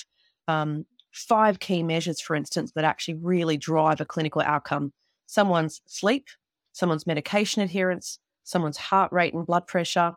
um, 0.49 0.87
five 1.13 1.61
key 1.61 1.83
measures, 1.83 2.19
for 2.19 2.35
instance, 2.35 2.73
that 2.75 2.85
actually 2.85 3.15
really 3.15 3.59
drive 3.59 4.01
a 4.01 4.07
clinical 4.07 4.41
outcome 4.41 4.93
someone's 5.27 5.81
sleep, 5.87 6.27
someone's 6.73 7.07
medication 7.07 7.63
adherence, 7.63 8.19
someone's 8.43 8.77
heart 8.79 9.13
rate 9.13 9.33
and 9.35 9.47
blood 9.47 9.67
pressure, 9.67 10.15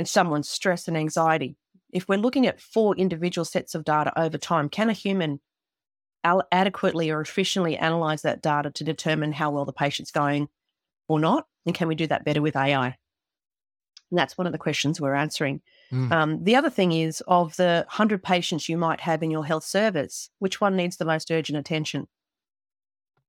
and 0.00 0.08
someone's 0.08 0.48
stress 0.48 0.88
and 0.88 0.96
anxiety. 0.96 1.56
If 1.92 2.08
we're 2.08 2.16
looking 2.16 2.46
at 2.46 2.58
four 2.58 2.96
individual 2.96 3.44
sets 3.44 3.74
of 3.74 3.84
data 3.84 4.18
over 4.18 4.38
time, 4.38 4.70
can 4.70 4.88
a 4.88 4.94
human 4.94 5.40
al- 6.24 6.48
adequately 6.50 7.10
or 7.10 7.20
efficiently 7.20 7.76
analyze 7.76 8.22
that 8.22 8.40
data 8.40 8.70
to 8.70 8.82
determine 8.82 9.32
how 9.32 9.50
well 9.50 9.66
the 9.66 9.74
patient's 9.74 10.10
going 10.10 10.48
or 11.06 11.20
not? 11.20 11.46
And 11.66 11.74
can 11.74 11.86
we 11.86 11.94
do 11.94 12.06
that 12.06 12.24
better 12.24 12.40
with 12.40 12.56
AI? 12.56 12.96
And 14.10 14.18
that's 14.18 14.38
one 14.38 14.46
of 14.46 14.54
the 14.54 14.58
questions 14.58 15.02
we're 15.02 15.14
answering. 15.14 15.60
Mm. 15.92 16.10
Um, 16.10 16.44
the 16.44 16.56
other 16.56 16.70
thing 16.70 16.92
is 16.92 17.22
of 17.28 17.54
the 17.56 17.84
100 17.88 18.22
patients 18.22 18.70
you 18.70 18.78
might 18.78 19.02
have 19.02 19.22
in 19.22 19.30
your 19.30 19.44
health 19.44 19.64
service, 19.64 20.30
which 20.38 20.62
one 20.62 20.76
needs 20.76 20.96
the 20.96 21.04
most 21.04 21.30
urgent 21.30 21.58
attention? 21.58 22.08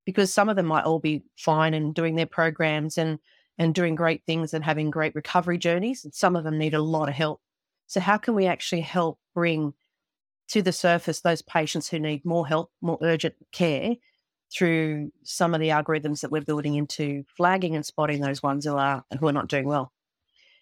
Because 0.06 0.34
some 0.34 0.48
of 0.48 0.56
them 0.56 0.68
might 0.68 0.86
all 0.86 1.00
be 1.00 1.24
fine 1.36 1.74
and 1.74 1.94
doing 1.94 2.16
their 2.16 2.26
programs 2.26 2.98
and, 2.98 3.20
and 3.62 3.76
doing 3.76 3.94
great 3.94 4.24
things 4.26 4.56
and 4.56 4.64
having 4.64 4.90
great 4.90 5.14
recovery 5.14 5.60
journeys, 5.60 6.04
and 6.04 6.16
some 6.16 6.36
of 6.36 6.44
them 6.44 6.58
need 6.58 6.74
a 6.74 6.82
lot 6.82 7.08
of 7.08 7.14
help. 7.14 7.40
So, 7.86 8.00
how 8.00 8.18
can 8.18 8.34
we 8.34 8.48
actually 8.48 8.82
help 8.82 9.20
bring 9.36 9.74
to 10.48 10.64
the 10.64 10.72
surface 10.72 11.22
those 11.22 11.44
patients 11.44 11.88
who 11.88 12.00
need 12.00 12.26
more 12.26 12.48
help, 12.48 12.72
more 12.82 12.98
urgent 13.04 13.36
care 13.52 13.98
through 14.52 15.12
some 15.22 15.54
of 15.54 15.62
the 15.62 15.70
algorithms 15.70 16.22
that 16.22 16.32
we're 16.32 16.42
building 16.42 16.74
into 16.74 17.24
flagging 17.38 17.76
and 17.76 17.86
spotting 17.86 18.20
those 18.20 18.42
ones 18.42 18.66
who 18.66 18.76
are 18.76 19.04
who 19.20 19.28
are 19.28 19.34
not 19.34 19.48
doing 19.48 19.68
well? 19.68 19.94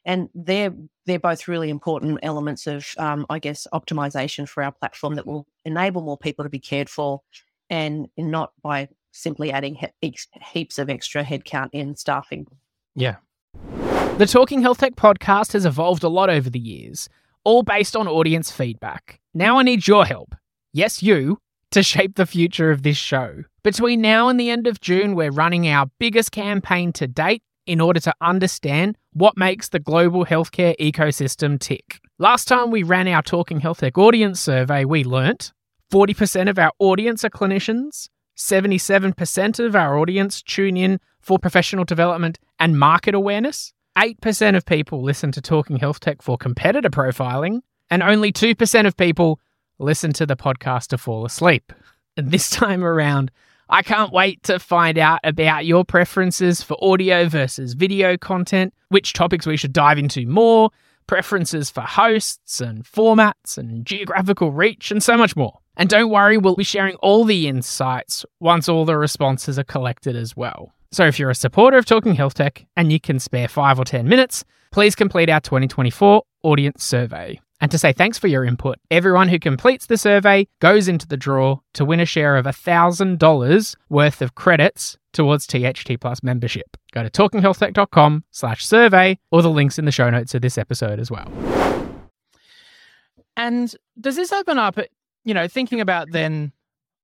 and 0.06 0.30
they're 0.36 0.74
they're 1.06 1.20
both 1.20 1.48
really 1.48 1.70
important 1.70 2.20
elements 2.22 2.68
of 2.68 2.86
um, 2.98 3.26
I 3.30 3.40
guess 3.40 3.66
optimization 3.74 4.48
for 4.48 4.62
our 4.62 4.74
platform 4.74 5.16
that 5.16 5.26
will 5.26 5.48
enable 5.64 6.02
more 6.02 6.18
people 6.18 6.44
to 6.44 6.50
be 6.50 6.60
cared 6.60 6.90
for, 6.90 7.22
and 7.70 8.10
not 8.18 8.52
by 8.62 8.90
simply 9.14 9.54
adding 9.54 9.76
he- 10.02 10.18
heaps 10.52 10.80
of 10.80 10.90
extra 10.90 11.24
headcount 11.24 11.70
in 11.72 11.96
staffing. 11.96 12.46
Yeah. 13.00 13.16
The 14.18 14.28
Talking 14.30 14.62
Health 14.62 14.80
Tech 14.80 14.96
podcast 14.96 15.54
has 15.54 15.66
evolved 15.66 16.04
a 16.04 16.10
lot 16.10 16.30
over 16.30 16.50
the 16.50 16.60
years, 16.60 17.08
all 17.46 17.64
based 17.64 17.96
on 17.96 18.10
audience 18.10 18.52
feedback. 18.52 19.22
Now 19.34 19.58
I 19.58 19.64
need 19.64 19.88
your 19.88 20.06
help. 20.06 20.36
Yes, 20.74 21.02
you, 21.02 21.38
to 21.72 21.82
shape 21.82 22.16
the 22.16 22.26
future 22.26 22.72
of 22.72 22.84
this 22.84 22.98
show. 22.98 23.46
Between 23.64 24.02
now 24.02 24.28
and 24.28 24.38
the 24.38 24.50
end 24.50 24.68
of 24.68 24.82
June, 24.82 25.16
we're 25.16 25.32
running 25.32 25.66
our 25.70 25.86
biggest 25.98 26.34
campaign 26.34 26.92
to 26.92 27.08
date 27.08 27.42
in 27.66 27.80
order 27.80 28.02
to 28.02 28.14
understand 28.20 28.98
what 29.14 29.38
makes 29.38 29.70
the 29.70 29.80
global 29.80 30.26
healthcare 30.26 30.76
ecosystem 30.78 31.58
tick. 31.58 32.02
Last 32.18 32.50
time 32.50 32.70
we 32.70 32.84
ran 32.84 33.08
our 33.08 33.22
Talking 33.22 33.62
Health 33.62 33.80
Tech 33.80 33.98
audience 33.98 34.42
survey, 34.42 34.84
we 34.84 35.06
learnt 35.06 35.54
40% 35.90 36.50
of 36.50 36.60
our 36.60 36.74
audience 36.80 37.24
are 37.24 37.30
clinicians, 37.30 38.10
77% 38.38 39.66
of 39.66 39.74
our 39.74 39.98
audience 39.98 40.42
tune 40.42 40.76
in 40.76 41.00
for 41.22 41.40
professional 41.40 41.86
development 41.86 42.40
and 42.60 42.78
market 42.78 43.16
awareness, 43.16 43.74
8% 43.98 44.56
of 44.56 44.66
people 44.66 45.02
listen 45.02 45.32
to 45.34 45.42
Talking 45.42 45.78
Health 45.78 46.00
Tech 46.00 46.22
for 46.22 46.38
competitor 46.38 46.90
profiling, 46.90 47.62
and 47.90 48.04
only 48.04 48.32
2% 48.32 48.88
of 48.88 48.96
people 48.98 49.40
listen 49.80 50.14
to 50.14 50.26
the 50.26 50.36
podcast 50.36 50.88
to 50.88 50.98
fall 50.98 51.26
asleep. 51.26 51.74
And 52.18 52.32
this 52.32 52.50
time 52.52 52.84
around, 52.84 53.32
I 53.70 53.82
can't 53.82 54.12
wait 54.12 54.44
to 54.44 54.60
find 54.60 54.98
out 54.98 55.20
about 55.24 55.66
your 55.66 55.86
preferences 55.86 56.64
for 56.64 56.78
audio 56.82 57.28
versus 57.28 57.74
video 57.74 58.18
content, 58.18 58.74
which 58.90 59.14
topics 59.14 59.46
we 59.46 59.58
should 59.58 59.74
dive 59.74 59.98
into 59.98 60.26
more, 60.26 60.72
preferences 61.08 61.70
for 61.70 61.82
hosts 61.82 62.62
and 62.62 62.84
formats 62.84 63.58
and 63.58 63.86
geographical 63.86 64.52
reach, 64.52 64.92
and 64.92 65.02
so 65.02 65.18
much 65.18 65.36
more. 65.36 65.60
And 65.76 65.90
don't 65.90 66.10
worry, 66.10 66.38
we'll 66.38 66.56
be 66.56 66.64
sharing 66.64 66.96
all 66.98 67.26
the 67.26 67.48
insights 67.48 68.26
once 68.40 68.68
all 68.68 68.86
the 68.86 68.98
responses 68.98 69.58
are 69.58 69.64
collected 69.64 70.16
as 70.16 70.36
well. 70.36 70.74
So 70.92 71.06
if 71.06 71.20
you're 71.20 71.30
a 71.30 71.36
supporter 71.36 71.78
of 71.78 71.86
Talking 71.86 72.16
Health 72.16 72.34
Tech 72.34 72.66
and 72.76 72.92
you 72.92 73.00
can 73.00 73.20
spare 73.20 73.48
five 73.48 73.78
or 73.78 73.86
10 73.86 74.08
minutes, 74.08 74.44
please 74.72 74.96
complete 74.96 75.30
our 75.30 75.40
2024 75.40 76.24
audience 76.44 76.84
survey. 76.84 77.40
And 77.62 77.70
to 77.72 77.78
say 77.78 77.94
thanks 77.94 78.18
for 78.18 78.28
your 78.28 78.44
input, 78.44 78.78
everyone 78.90 79.28
who 79.28 79.38
completes 79.38 79.86
the 79.86 79.98
survey 79.98 80.48
goes 80.62 80.88
into 80.88 81.08
the 81.08 81.18
draw 81.18 81.60
to 81.74 81.86
win 81.86 82.00
a 82.00 82.06
share 82.06 82.38
of 82.38 82.46
$1,000 82.46 83.76
worth 83.90 84.22
of 84.22 84.34
credits 84.34 84.98
towards 85.14 85.46
THT 85.46 86.00
Plus 86.00 86.24
membership. 86.24 86.78
Go 86.92 87.04
to 87.04 87.10
talkinghealthtech.com 87.10 88.24
slash 88.32 88.66
survey 88.66 89.20
or 89.32 89.42
the 89.42 89.50
links 89.50 89.78
in 89.78 89.86
the 89.86 89.92
show 89.92 90.10
notes 90.10 90.34
of 90.34 90.42
this 90.42 90.58
episode 90.58 91.00
as 91.00 91.12
well. 91.12 91.32
And 93.38 93.74
does 94.00 94.16
this 94.16 94.32
open 94.32 94.58
up, 94.58 94.80
you 95.24 95.34
know, 95.34 95.48
thinking 95.48 95.82
about 95.82 96.12
then, 96.12 96.52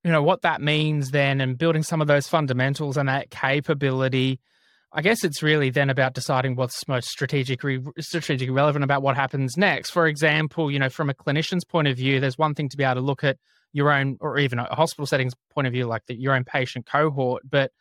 you 0.06 0.12
know, 0.12 0.24
what 0.24 0.44
that 0.44 0.62
means 0.62 1.12
then 1.12 1.42
and 1.42 1.58
building 1.58 1.84
some 1.84 2.00
of 2.00 2.08
those 2.08 2.30
fundamentals 2.30 2.96
and 2.96 3.10
that 3.10 3.30
capability– 3.30 4.40
I 4.98 5.02
guess 5.02 5.26
it's 5.26 5.44
really 5.44 5.72
then 5.72 5.90
about 5.90 6.14
deciding 6.14 6.56
what's 6.56 6.88
most 6.88 7.10
strategically 7.10 7.84
strategically 8.00 8.54
relevant 8.54 8.86
about 8.86 9.02
what 9.02 9.18
happens 9.18 9.58
next. 9.58 9.90
For 9.90 10.08
example, 10.08 10.72
you 10.72 10.80
know, 10.80 10.88
from 10.88 11.10
a 11.10 11.14
clinician's 11.14 11.66
point 11.66 11.90
of 11.90 11.98
view, 11.98 12.22
there's 12.22 12.38
one 12.38 12.56
thing 12.56 12.70
to 12.70 12.78
be 12.78 12.86
able 12.86 12.96
to 12.96 13.02
look 13.02 13.22
at 13.22 13.38
your 13.74 13.92
own, 13.92 14.18
or 14.22 14.38
even 14.38 14.58
a 14.58 14.74
hospital 14.74 15.06
settings 15.06 15.34
point 15.54 15.68
of 15.68 15.74
view, 15.74 15.86
like 15.86 16.06
the, 16.08 16.16
your 16.16 16.34
own 16.34 16.46
patient 16.46 16.86
cohort, 16.86 17.44
but 17.50 17.74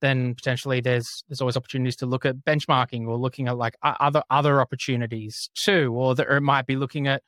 then 0.00 0.34
potentially 0.34 0.80
there's 0.80 1.06
there's 1.28 1.40
always 1.40 1.56
opportunities 1.56 1.94
to 1.96 2.06
look 2.06 2.26
at 2.26 2.44
benchmarking 2.44 3.06
or 3.06 3.16
looking 3.16 3.46
at 3.46 3.56
like 3.56 3.76
other 3.82 4.24
other 4.28 4.60
opportunities 4.60 5.48
too, 5.54 5.94
or, 5.94 6.16
that, 6.16 6.26
or 6.26 6.38
it 6.38 6.42
might 6.42 6.66
be 6.66 6.74
looking 6.74 7.06
at 7.06 7.22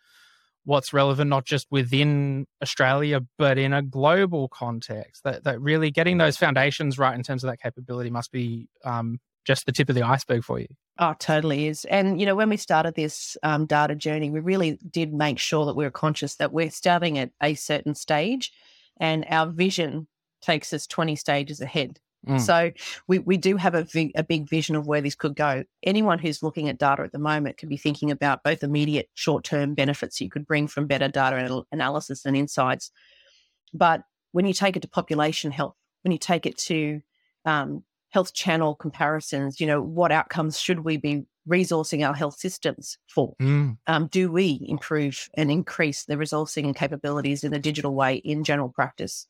what's 0.68 0.92
relevant 0.92 1.30
not 1.30 1.46
just 1.46 1.66
within 1.70 2.46
Australia 2.62 3.20
but 3.38 3.56
in 3.56 3.72
a 3.72 3.82
global 3.82 4.48
context. 4.48 5.24
That 5.24 5.44
that 5.44 5.60
really 5.60 5.90
getting 5.90 6.18
those 6.18 6.36
foundations 6.36 6.98
right 6.98 7.14
in 7.14 7.22
terms 7.22 7.42
of 7.42 7.50
that 7.50 7.60
capability 7.60 8.10
must 8.10 8.30
be 8.30 8.68
um, 8.84 9.18
just 9.46 9.64
the 9.64 9.72
tip 9.72 9.88
of 9.88 9.94
the 9.94 10.02
iceberg 10.02 10.44
for 10.44 10.60
you. 10.60 10.66
Oh, 10.98 11.14
totally 11.18 11.68
is. 11.68 11.86
And, 11.86 12.20
you 12.20 12.26
know, 12.26 12.34
when 12.34 12.50
we 12.50 12.58
started 12.58 12.94
this 12.94 13.36
um, 13.42 13.64
data 13.64 13.94
journey, 13.94 14.30
we 14.30 14.40
really 14.40 14.78
did 14.90 15.14
make 15.14 15.38
sure 15.38 15.64
that 15.64 15.76
we 15.76 15.86
are 15.86 15.90
conscious 15.90 16.34
that 16.36 16.52
we're 16.52 16.70
starting 16.70 17.18
at 17.18 17.30
a 17.42 17.54
certain 17.54 17.94
stage 17.94 18.52
and 19.00 19.24
our 19.30 19.46
vision 19.46 20.06
takes 20.42 20.72
us 20.74 20.86
20 20.86 21.16
stages 21.16 21.62
ahead. 21.62 21.98
Mm. 22.26 22.40
So 22.40 22.70
we, 23.06 23.20
we 23.20 23.36
do 23.36 23.56
have 23.56 23.74
a, 23.74 23.84
vi- 23.84 24.12
a 24.16 24.24
big 24.24 24.48
vision 24.48 24.74
of 24.76 24.86
where 24.86 25.00
this 25.00 25.14
could 25.14 25.36
go. 25.36 25.64
Anyone 25.82 26.18
who's 26.18 26.42
looking 26.42 26.68
at 26.68 26.78
data 26.78 27.02
at 27.02 27.12
the 27.12 27.18
moment 27.18 27.58
can 27.58 27.68
be 27.68 27.76
thinking 27.76 28.10
about 28.10 28.42
both 28.42 28.62
immediate 28.62 29.08
short 29.14 29.44
term 29.44 29.74
benefits 29.74 30.20
you 30.20 30.28
could 30.28 30.46
bring 30.46 30.66
from 30.66 30.86
better 30.86 31.08
data 31.08 31.36
anal- 31.36 31.66
analysis 31.70 32.24
and 32.24 32.36
insights. 32.36 32.90
But 33.72 34.02
when 34.32 34.46
you 34.46 34.52
take 34.52 34.76
it 34.76 34.82
to 34.82 34.88
population 34.88 35.50
health, 35.52 35.74
when 36.02 36.12
you 36.12 36.18
take 36.18 36.46
it 36.46 36.58
to 36.58 37.00
um, 37.44 37.82
health 38.10 38.32
channel 38.32 38.74
comparisons. 38.74 39.60
You 39.60 39.66
know, 39.66 39.82
what 39.82 40.12
outcomes 40.12 40.58
should 40.58 40.80
we 40.80 40.96
be 40.96 41.24
resourcing 41.48 42.06
our 42.06 42.14
health 42.14 42.38
systems 42.38 42.98
for? 43.06 43.34
Mm. 43.40 43.78
Um, 43.86 44.06
do 44.08 44.30
we 44.30 44.64
improve 44.66 45.28
and 45.34 45.50
increase 45.50 46.04
the 46.04 46.16
resourcing 46.16 46.64
and 46.64 46.76
capabilities 46.76 47.44
in 47.44 47.52
a 47.52 47.58
digital 47.58 47.94
way 47.94 48.16
in 48.16 48.44
general 48.44 48.68
practice, 48.68 49.26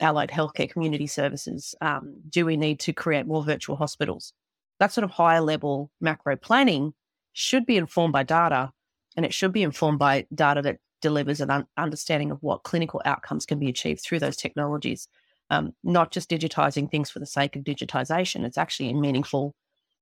allied 0.00 0.30
healthcare, 0.30 0.70
community 0.70 1.06
services? 1.06 1.74
Um, 1.80 2.16
do 2.28 2.46
we 2.46 2.56
need 2.56 2.80
to 2.80 2.92
create 2.92 3.26
more 3.26 3.44
virtual 3.44 3.76
hospitals? 3.76 4.32
That 4.80 4.92
sort 4.92 5.04
of 5.04 5.10
higher 5.10 5.40
level 5.40 5.90
macro 6.00 6.36
planning 6.36 6.94
should 7.32 7.66
be 7.66 7.76
informed 7.76 8.12
by 8.12 8.22
data, 8.22 8.72
and 9.16 9.26
it 9.26 9.34
should 9.34 9.52
be 9.52 9.62
informed 9.62 9.98
by 9.98 10.26
data 10.34 10.62
that 10.62 10.78
delivers 11.00 11.40
an 11.40 11.50
un- 11.50 11.66
understanding 11.76 12.30
of 12.30 12.42
what 12.42 12.64
clinical 12.64 13.00
outcomes 13.04 13.46
can 13.46 13.58
be 13.58 13.68
achieved 13.68 14.02
through 14.02 14.18
those 14.18 14.36
technologies 14.36 15.08
um, 15.50 15.74
not 15.82 16.10
just 16.10 16.30
digitizing 16.30 16.90
things 16.90 17.10
for 17.10 17.18
the 17.18 17.26
sake 17.26 17.56
of 17.56 17.64
digitization. 17.64 18.44
It's 18.44 18.58
actually 18.58 18.90
a 18.90 18.94
meaningful 18.94 19.54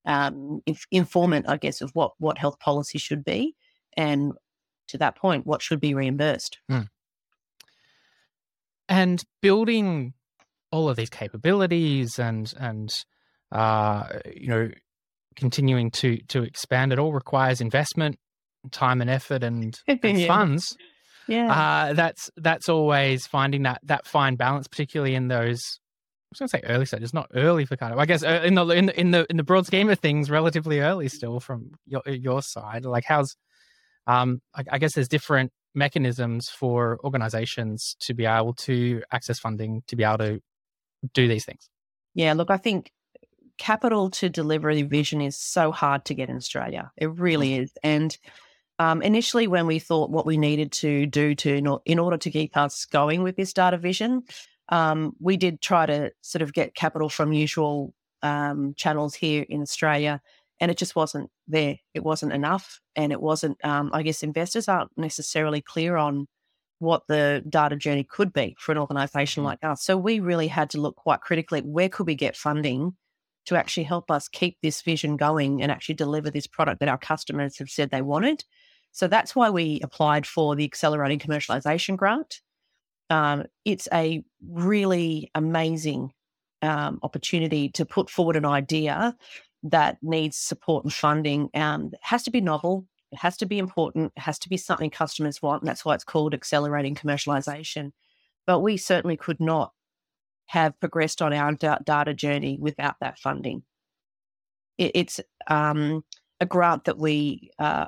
um, 0.04 0.62
inf- 0.66 0.86
informant, 0.90 1.48
I 1.48 1.56
guess, 1.56 1.80
of 1.80 1.90
what 1.94 2.12
what 2.18 2.38
health 2.38 2.58
policy 2.58 2.98
should 2.98 3.24
be, 3.24 3.54
and 3.96 4.32
to 4.88 4.98
that 4.98 5.16
point, 5.16 5.46
what 5.46 5.62
should 5.62 5.80
be 5.80 5.94
reimbursed. 5.94 6.58
Mm. 6.70 6.88
And 8.88 9.22
building 9.42 10.14
all 10.70 10.88
of 10.88 10.96
these 10.96 11.10
capabilities 11.10 12.18
and 12.18 12.52
and 12.58 12.90
uh, 13.52 14.06
you 14.34 14.48
know 14.48 14.70
continuing 15.34 15.90
to 15.90 16.18
to 16.28 16.42
expand 16.42 16.92
it 16.92 16.98
all 16.98 17.12
requires 17.12 17.60
investment, 17.60 18.18
time 18.70 19.00
and 19.00 19.10
effort, 19.10 19.42
and, 19.42 19.78
and 19.88 20.20
yeah. 20.20 20.26
funds 20.26 20.76
yeah 21.28 21.52
uh, 21.52 21.92
that's 21.92 22.30
that's 22.36 22.68
always 22.68 23.26
finding 23.26 23.64
that 23.64 23.80
that 23.82 24.06
fine 24.06 24.36
balance 24.36 24.68
particularly 24.68 25.12
in 25.14 25.26
those 25.26 25.60
I 26.26 26.28
was 26.32 26.38
going 26.38 26.48
to 26.48 26.66
say 26.68 26.74
early 26.74 26.86
stages, 26.86 27.14
not 27.14 27.30
early 27.34 27.64
for 27.64 27.76
kind 27.76 27.92
of. 27.92 28.00
I 28.00 28.04
guess 28.06 28.24
uh, 28.24 28.42
in 28.44 28.54
the 28.54 28.66
in 28.68 28.86
the 28.86 29.00
in 29.00 29.10
the 29.12 29.26
in 29.30 29.36
the 29.36 29.44
broad 29.44 29.64
scheme 29.64 29.88
of 29.88 30.00
things, 30.00 30.28
relatively 30.28 30.80
early 30.80 31.08
still 31.08 31.38
from 31.38 31.70
your 31.86 32.02
your 32.04 32.42
side. 32.42 32.84
Like 32.84 33.04
how's, 33.06 33.36
um, 34.08 34.40
I, 34.54 34.64
I 34.72 34.78
guess 34.78 34.94
there's 34.94 35.08
different 35.08 35.52
mechanisms 35.76 36.48
for 36.48 36.98
organizations 37.04 37.94
to 38.00 38.14
be 38.14 38.24
able 38.24 38.54
to 38.54 39.02
access 39.12 39.38
funding 39.38 39.82
to 39.86 39.94
be 39.94 40.02
able 40.02 40.18
to 40.18 40.40
do 41.14 41.28
these 41.28 41.44
things. 41.44 41.68
Yeah, 42.14 42.32
look, 42.32 42.50
I 42.50 42.56
think 42.56 42.90
capital 43.58 44.10
to 44.10 44.28
deliver 44.28 44.74
the 44.74 44.82
vision 44.82 45.20
is 45.20 45.36
so 45.36 45.70
hard 45.70 46.04
to 46.06 46.14
get 46.14 46.28
in 46.28 46.36
Australia. 46.36 46.90
It 46.96 47.10
really 47.12 47.54
is, 47.54 47.72
and 47.82 48.16
um, 48.78 49.00
initially, 49.02 49.46
when 49.46 49.66
we 49.66 49.78
thought 49.78 50.10
what 50.10 50.26
we 50.26 50.36
needed 50.36 50.72
to 50.72 51.06
do 51.06 51.34
to 51.36 51.80
in 51.84 51.98
order 51.98 52.18
to 52.18 52.30
keep 52.30 52.56
us 52.56 52.84
going 52.84 53.22
with 53.22 53.36
this 53.36 53.52
data 53.52 53.78
vision, 53.78 54.22
um, 54.68 55.14
we 55.20 55.36
did 55.36 55.60
try 55.60 55.86
to 55.86 56.10
sort 56.20 56.42
of 56.42 56.52
get 56.52 56.74
capital 56.74 57.08
from 57.08 57.32
usual 57.32 57.94
um, 58.22 58.74
channels 58.76 59.14
here 59.14 59.46
in 59.48 59.62
Australia, 59.62 60.20
and 60.60 60.70
it 60.70 60.78
just 60.78 60.96
wasn't 60.96 61.30
there. 61.46 61.76
It 61.94 62.02
wasn't 62.02 62.32
enough, 62.32 62.80
and 62.94 63.12
it 63.12 63.20
wasn't. 63.20 63.62
Um, 63.64 63.90
I 63.92 64.02
guess 64.02 64.22
investors 64.22 64.68
aren't 64.68 64.90
necessarily 64.96 65.60
clear 65.60 65.96
on 65.96 66.26
what 66.78 67.02
the 67.08 67.42
data 67.48 67.76
journey 67.76 68.04
could 68.04 68.32
be 68.32 68.54
for 68.58 68.72
an 68.72 68.78
organisation 68.78 69.42
mm. 69.42 69.46
like 69.46 69.64
us. 69.64 69.82
So 69.82 69.96
we 69.96 70.20
really 70.20 70.48
had 70.48 70.70
to 70.70 70.80
look 70.80 70.96
quite 70.96 71.20
critically 71.20 71.60
at 71.60 71.66
where 71.66 71.88
could 71.88 72.06
we 72.06 72.14
get 72.14 72.36
funding 72.36 72.94
to 73.46 73.56
actually 73.56 73.84
help 73.84 74.10
us 74.10 74.28
keep 74.28 74.58
this 74.62 74.82
vision 74.82 75.16
going 75.16 75.62
and 75.62 75.72
actually 75.72 75.94
deliver 75.94 76.30
this 76.30 76.46
product 76.46 76.80
that 76.80 76.88
our 76.88 76.98
customers 76.98 77.58
have 77.58 77.70
said 77.70 77.90
they 77.90 78.02
wanted 78.02 78.44
So 78.92 79.08
that's 79.08 79.36
why 79.36 79.50
we 79.50 79.80
applied 79.82 80.26
for 80.26 80.56
the 80.56 80.64
Accelerating 80.64 81.18
Commercialization 81.18 81.96
Grant. 81.96 82.40
Um, 83.08 83.44
it's 83.64 83.88
a 83.92 84.24
really 84.46 85.30
amazing 85.34 86.12
um, 86.62 86.98
opportunity 87.02 87.68
to 87.70 87.84
put 87.84 88.10
forward 88.10 88.36
an 88.36 88.44
idea 88.46 89.14
that 89.62 89.98
needs 90.02 90.36
support 90.36 90.84
and 90.84 90.92
funding. 90.92 91.50
Um, 91.54 91.92
has 92.02 92.22
to 92.24 92.30
be 92.30 92.40
novel, 92.40 92.86
it 93.12 93.18
has 93.18 93.36
to 93.38 93.46
be 93.46 93.58
important, 93.58 94.12
it 94.16 94.22
has 94.22 94.38
to 94.40 94.48
be 94.48 94.56
something 94.56 94.90
customers 94.90 95.42
want. 95.42 95.62
And 95.62 95.68
that's 95.68 95.84
why 95.84 95.94
it's 95.94 96.04
called 96.04 96.34
Accelerating 96.34 96.94
Commercialization. 96.94 97.92
But 98.46 98.60
we 98.60 98.76
certainly 98.76 99.16
could 99.16 99.40
not 99.40 99.72
have 100.46 100.78
progressed 100.80 101.20
on 101.20 101.32
our 101.32 101.52
da- 101.52 101.78
data 101.84 102.14
journey 102.14 102.58
without 102.60 102.96
that 103.00 103.18
funding. 103.18 103.62
It, 104.78 104.92
it's 104.94 105.20
um, 105.48 106.04
a 106.40 106.46
grant 106.46 106.84
that 106.84 106.98
we 106.98 107.50
uh, 107.58 107.86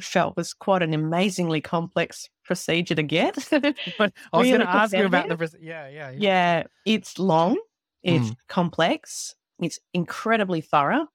felt 0.00 0.36
was 0.36 0.54
quite 0.54 0.82
an 0.82 0.94
amazingly 0.94 1.60
complex 1.60 2.28
procedure 2.44 2.94
to 2.94 3.02
get. 3.02 3.36
but 3.50 3.64
I 4.32 4.38
was 4.38 4.48
going 4.48 4.60
to 4.60 4.68
ask 4.68 4.96
you 4.96 5.06
about 5.06 5.28
the 5.28 5.50
yeah, 5.60 5.88
yeah, 5.88 6.10
yeah, 6.10 6.16
yeah. 6.18 6.62
It's 6.86 7.18
long, 7.18 7.58
it's 8.02 8.30
mm. 8.30 8.36
complex, 8.48 9.34
it's 9.60 9.78
incredibly 9.92 10.60
thorough. 10.60 11.06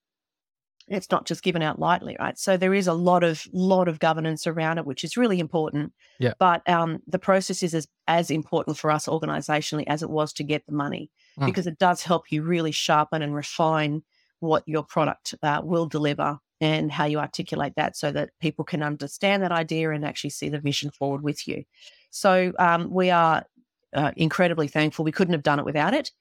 It's 0.87 1.09
not 1.09 1.25
just 1.25 1.41
given 1.41 1.63
out 1.63 1.79
lightly, 1.79 2.15
right? 2.19 2.37
So 2.37 2.57
there 2.57 2.73
is 2.73 2.85
a 2.85 2.93
lot 2.93 3.23
of 3.23 3.47
lot 3.51 3.87
of 3.87 3.99
governance 3.99 4.45
around 4.45 4.77
it, 4.77 4.85
which 4.85 5.03
is 5.03 5.17
really 5.17 5.39
important. 5.39 5.93
Yeah. 6.19 6.33
But 6.37 6.67
um, 6.69 6.99
the 7.07 7.17
process 7.17 7.63
is 7.63 7.73
as, 7.73 7.87
as 8.07 8.29
important 8.29 8.77
for 8.77 8.91
us 8.91 9.07
organisationally 9.07 9.85
as 9.87 10.03
it 10.03 10.09
was 10.09 10.31
to 10.33 10.43
get 10.43 10.65
the 10.67 10.73
money, 10.73 11.09
mm. 11.39 11.45
because 11.47 11.65
it 11.65 11.79
does 11.79 12.03
help 12.03 12.31
you 12.31 12.43
really 12.43 12.71
sharpen 12.71 13.23
and 13.23 13.33
refine 13.33 14.03
what 14.41 14.63
your 14.67 14.83
product 14.83 15.33
uh, 15.41 15.61
will 15.63 15.87
deliver 15.87 16.37
and 16.61 16.91
how 16.91 17.05
you 17.05 17.19
articulate 17.19 17.73
that 17.75 17.97
so 17.97 18.11
that 18.11 18.29
people 18.39 18.63
can 18.63 18.83
understand 18.83 19.41
that 19.41 19.51
idea 19.51 19.89
and 19.91 20.05
actually 20.05 20.29
see 20.29 20.49
the 20.49 20.59
vision 20.59 20.91
forward 20.91 21.21
with 21.21 21.47
you. 21.47 21.63
So 22.11 22.53
um, 22.59 22.91
we 22.91 23.09
are 23.09 23.45
uh, 23.93 24.11
incredibly 24.15 24.67
thankful. 24.67 25.03
We 25.03 25.11
couldn't 25.11 25.33
have 25.33 25.43
done 25.43 25.59
it 25.59 25.65
without 25.65 25.93
it. 25.93 26.11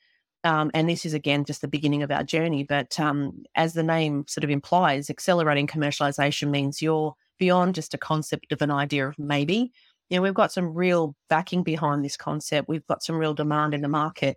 Um, 0.45 0.71
and 0.75 0.89
this 0.89 1.07
is 1.07 1.15
again 1.15 1.45
just 1.45 1.63
the 1.63 1.69
beginning 1.69 2.03
of 2.03 2.11
our 2.11 2.23
journey. 2.23 2.65
But 2.65 3.01
um, 3.01 3.45
as 3.55 3.73
the 3.73 3.83
name 3.83 4.27
sort 4.29 4.45
of 4.45 4.51
implies, 4.51 5.09
accelerating 5.11 5.67
commercialization 5.67 6.51
means 6.51 6.83
you're 6.83 7.15
beyond 7.39 7.75
just 7.75 7.95
a 7.95 7.99
concept 7.99 8.53
of 8.53 8.63
an 8.63 8.71
idea 8.71 9.09
of 9.09 9.19
maybe. 9.19 9.73
You 10.11 10.19
know, 10.19 10.23
we've 10.23 10.35
got 10.35 10.53
some 10.53 10.75
real 10.75 11.17
backing 11.31 11.63
behind 11.63 12.05
this 12.05 12.17
concept. 12.17 12.69
We've 12.69 12.87
got 12.87 13.03
some 13.03 13.17
real 13.17 13.33
demand 13.33 13.73
in 13.73 13.81
the 13.81 13.89
market, 13.89 14.37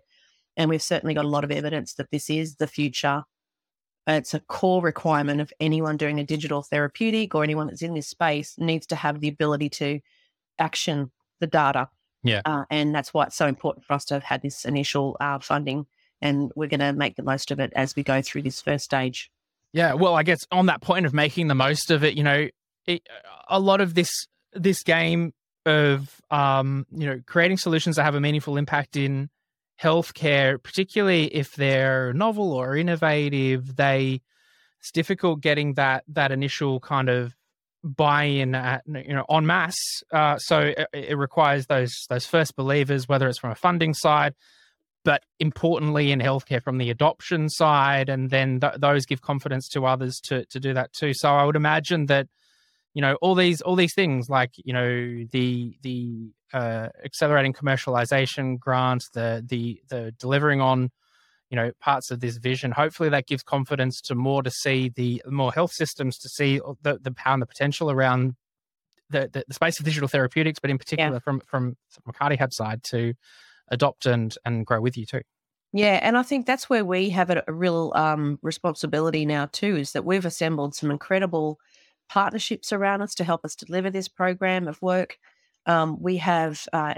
and 0.56 0.70
we've 0.70 0.82
certainly 0.82 1.14
got 1.14 1.26
a 1.26 1.28
lot 1.28 1.44
of 1.44 1.50
evidence 1.50 1.94
that 1.94 2.10
this 2.10 2.30
is 2.30 2.56
the 2.56 2.66
future. 2.66 3.22
It's 4.06 4.32
a 4.32 4.40
core 4.40 4.80
requirement 4.80 5.42
of 5.42 5.52
anyone 5.60 5.98
doing 5.98 6.18
a 6.18 6.24
digital 6.24 6.62
therapeutic 6.62 7.34
or 7.34 7.44
anyone 7.44 7.66
that's 7.66 7.82
in 7.82 7.92
this 7.92 8.08
space 8.08 8.54
needs 8.56 8.86
to 8.86 8.96
have 8.96 9.20
the 9.20 9.28
ability 9.28 9.68
to 9.68 10.00
action 10.58 11.10
the 11.40 11.46
data. 11.46 11.90
Yeah. 12.22 12.40
Uh, 12.46 12.64
and 12.70 12.94
that's 12.94 13.12
why 13.12 13.24
it's 13.24 13.36
so 13.36 13.46
important 13.46 13.84
for 13.84 13.92
us 13.92 14.06
to 14.06 14.14
have 14.14 14.22
had 14.22 14.40
this 14.40 14.64
initial 14.64 15.18
uh, 15.20 15.38
funding 15.38 15.86
and 16.20 16.50
we're 16.54 16.68
going 16.68 16.80
to 16.80 16.92
make 16.92 17.16
the 17.16 17.22
most 17.22 17.50
of 17.50 17.60
it 17.60 17.72
as 17.74 17.94
we 17.94 18.02
go 18.02 18.22
through 18.22 18.42
this 18.42 18.60
first 18.60 18.84
stage. 18.84 19.30
Yeah, 19.72 19.94
well, 19.94 20.14
I 20.14 20.22
guess 20.22 20.38
on 20.50 20.66
that 20.66 20.80
point 20.80 21.06
of 21.06 21.12
making 21.12 21.48
the 21.48 21.54
most 21.54 21.90
of 21.90 22.02
it, 22.02 22.14
you 22.14 22.22
know, 22.22 22.48
it, 22.86 23.02
a 23.48 23.60
lot 23.60 23.80
of 23.80 23.94
this 23.94 24.10
this 24.54 24.82
game 24.82 25.32
of 25.66 26.20
um, 26.30 26.86
you 26.90 27.06
know 27.06 27.20
creating 27.26 27.58
solutions 27.58 27.96
that 27.96 28.04
have 28.04 28.14
a 28.14 28.20
meaningful 28.20 28.56
impact 28.56 28.96
in 28.96 29.28
healthcare, 29.80 30.60
particularly 30.62 31.26
if 31.26 31.54
they're 31.54 32.12
novel 32.12 32.52
or 32.52 32.76
innovative, 32.76 33.76
they 33.76 34.22
it's 34.80 34.90
difficult 34.90 35.40
getting 35.40 35.74
that 35.74 36.04
that 36.08 36.32
initial 36.32 36.80
kind 36.80 37.08
of 37.08 37.34
buy-in 37.84 38.54
at 38.54 38.82
you 38.86 39.14
know 39.14 39.24
en 39.30 39.46
masse. 39.46 40.02
Uh, 40.12 40.38
so 40.38 40.60
it, 40.60 40.88
it 40.92 41.18
requires 41.18 41.66
those 41.66 41.92
those 42.08 42.26
first 42.26 42.56
believers, 42.56 43.08
whether 43.08 43.28
it's 43.28 43.38
from 43.38 43.50
a 43.50 43.56
funding 43.56 43.94
side, 43.94 44.34
but 45.08 45.22
importantly 45.40 46.12
in 46.12 46.20
healthcare 46.20 46.62
from 46.62 46.76
the 46.76 46.90
adoption 46.90 47.48
side 47.48 48.10
and 48.10 48.28
then 48.28 48.60
th- 48.60 48.74
those 48.76 49.06
give 49.06 49.22
confidence 49.22 49.66
to 49.66 49.86
others 49.86 50.20
to 50.20 50.44
to 50.50 50.60
do 50.60 50.74
that 50.74 50.92
too 50.92 51.14
so 51.14 51.30
i 51.30 51.44
would 51.44 51.56
imagine 51.56 52.04
that 52.06 52.26
you 52.92 53.00
know 53.00 53.14
all 53.22 53.34
these 53.34 53.62
all 53.62 53.74
these 53.74 53.94
things 53.94 54.28
like 54.28 54.50
you 54.56 54.74
know 54.74 55.24
the 55.32 55.74
the 55.82 56.30
uh, 56.52 56.88
accelerating 57.04 57.52
commercialization 57.52 58.58
grant, 58.58 59.02
the 59.14 59.42
the 59.46 59.80
the 59.88 60.12
delivering 60.18 60.60
on 60.60 60.90
you 61.48 61.56
know 61.56 61.70
parts 61.80 62.10
of 62.10 62.20
this 62.20 62.36
vision 62.36 62.70
hopefully 62.70 63.08
that 63.08 63.26
gives 63.26 63.42
confidence 63.42 64.02
to 64.02 64.14
more 64.14 64.42
to 64.42 64.50
see 64.50 64.90
the 64.94 65.22
more 65.26 65.52
health 65.52 65.72
systems 65.72 66.18
to 66.18 66.28
see 66.28 66.60
the, 66.82 66.98
the 67.00 67.12
power 67.12 67.32
and 67.32 67.42
the 67.42 67.46
potential 67.46 67.90
around 67.90 68.34
the, 69.08 69.30
the, 69.32 69.42
the 69.48 69.54
space 69.54 69.78
of 69.78 69.86
digital 69.86 70.08
therapeutics 70.08 70.58
but 70.58 70.70
in 70.70 70.76
particular 70.76 71.14
yeah. 71.14 71.18
from 71.20 71.40
from 71.40 71.76
from 71.90 72.12
CardiHab 72.12 72.52
side 72.52 72.82
to 72.90 73.14
adopt 73.70 74.06
and 74.06 74.36
and 74.44 74.66
grow 74.66 74.80
with 74.80 74.96
you 74.96 75.06
too. 75.06 75.22
Yeah, 75.72 76.00
and 76.02 76.16
I 76.16 76.22
think 76.22 76.46
that's 76.46 76.70
where 76.70 76.84
we 76.84 77.10
have 77.10 77.30
a, 77.30 77.42
a 77.46 77.52
real 77.52 77.92
um, 77.94 78.38
responsibility 78.42 79.26
now 79.26 79.46
too. 79.46 79.76
Is 79.76 79.92
that 79.92 80.04
we've 80.04 80.24
assembled 80.24 80.74
some 80.74 80.90
incredible 80.90 81.58
partnerships 82.08 82.72
around 82.72 83.02
us 83.02 83.14
to 83.16 83.24
help 83.24 83.44
us 83.44 83.54
deliver 83.54 83.90
this 83.90 84.08
program 84.08 84.66
of 84.66 84.80
work. 84.80 85.18
Um, 85.66 86.00
we 86.00 86.16
have 86.16 86.66
uh, 86.72 86.94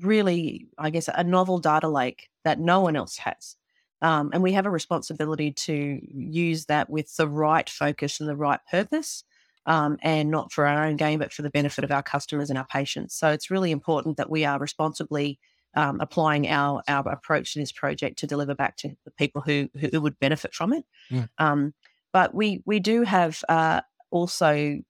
really, 0.00 0.66
I 0.76 0.90
guess, 0.90 1.08
a 1.12 1.24
novel 1.24 1.58
data 1.58 1.88
lake 1.88 2.28
that 2.44 2.58
no 2.58 2.80
one 2.80 2.96
else 2.96 3.16
has. 3.18 3.56
Um, 4.02 4.30
and 4.32 4.42
we 4.42 4.52
have 4.52 4.66
a 4.66 4.70
responsibility 4.70 5.52
to 5.52 6.00
use 6.02 6.66
that 6.66 6.88
with 6.88 7.14
the 7.16 7.28
right 7.28 7.68
focus 7.68 8.18
and 8.18 8.28
the 8.28 8.36
right 8.36 8.60
purpose, 8.70 9.24
um, 9.66 9.98
and 10.02 10.30
not 10.30 10.52
for 10.52 10.66
our 10.66 10.84
own 10.86 10.96
gain, 10.96 11.18
but 11.18 11.32
for 11.32 11.42
the 11.42 11.50
benefit 11.50 11.84
of 11.84 11.92
our 11.92 12.02
customers 12.02 12.48
and 12.48 12.58
our 12.58 12.66
patients. 12.66 13.14
So 13.14 13.28
it's 13.28 13.50
really 13.50 13.70
important 13.70 14.16
that 14.16 14.30
we 14.30 14.44
are 14.44 14.58
responsibly 14.58 15.38
um, 15.74 16.00
applying 16.00 16.48
our 16.48 16.82
our 16.88 17.08
approach 17.08 17.52
to 17.52 17.58
this 17.58 17.72
project 17.72 18.18
to 18.18 18.26
deliver 18.26 18.54
back 18.54 18.76
to 18.78 18.90
the 19.04 19.10
people 19.10 19.40
who 19.42 19.68
who 19.90 20.00
would 20.00 20.18
benefit 20.18 20.54
from 20.54 20.72
it. 20.72 20.84
Yeah. 21.10 21.26
Um, 21.38 21.74
but 22.12 22.34
we 22.34 22.62
we 22.66 22.80
do 22.80 23.02
have 23.02 23.42
uh, 23.48 23.80
also 24.10 24.80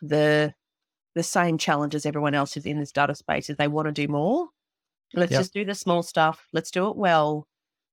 the 0.00 0.54
the 1.14 1.22
same 1.22 1.58
challenge 1.58 1.94
as 1.94 2.06
everyone 2.06 2.34
else 2.34 2.56
is 2.56 2.66
in 2.66 2.78
this 2.78 2.92
data 2.92 3.14
space 3.14 3.48
is 3.48 3.56
they 3.56 3.68
want 3.68 3.86
to 3.86 3.92
do 3.92 4.08
more. 4.08 4.48
Let's 5.14 5.32
yep. 5.32 5.40
just 5.40 5.54
do 5.54 5.64
the 5.64 5.74
small 5.74 6.02
stuff. 6.02 6.46
Let's 6.52 6.70
do 6.70 6.88
it 6.88 6.96
well, 6.96 7.46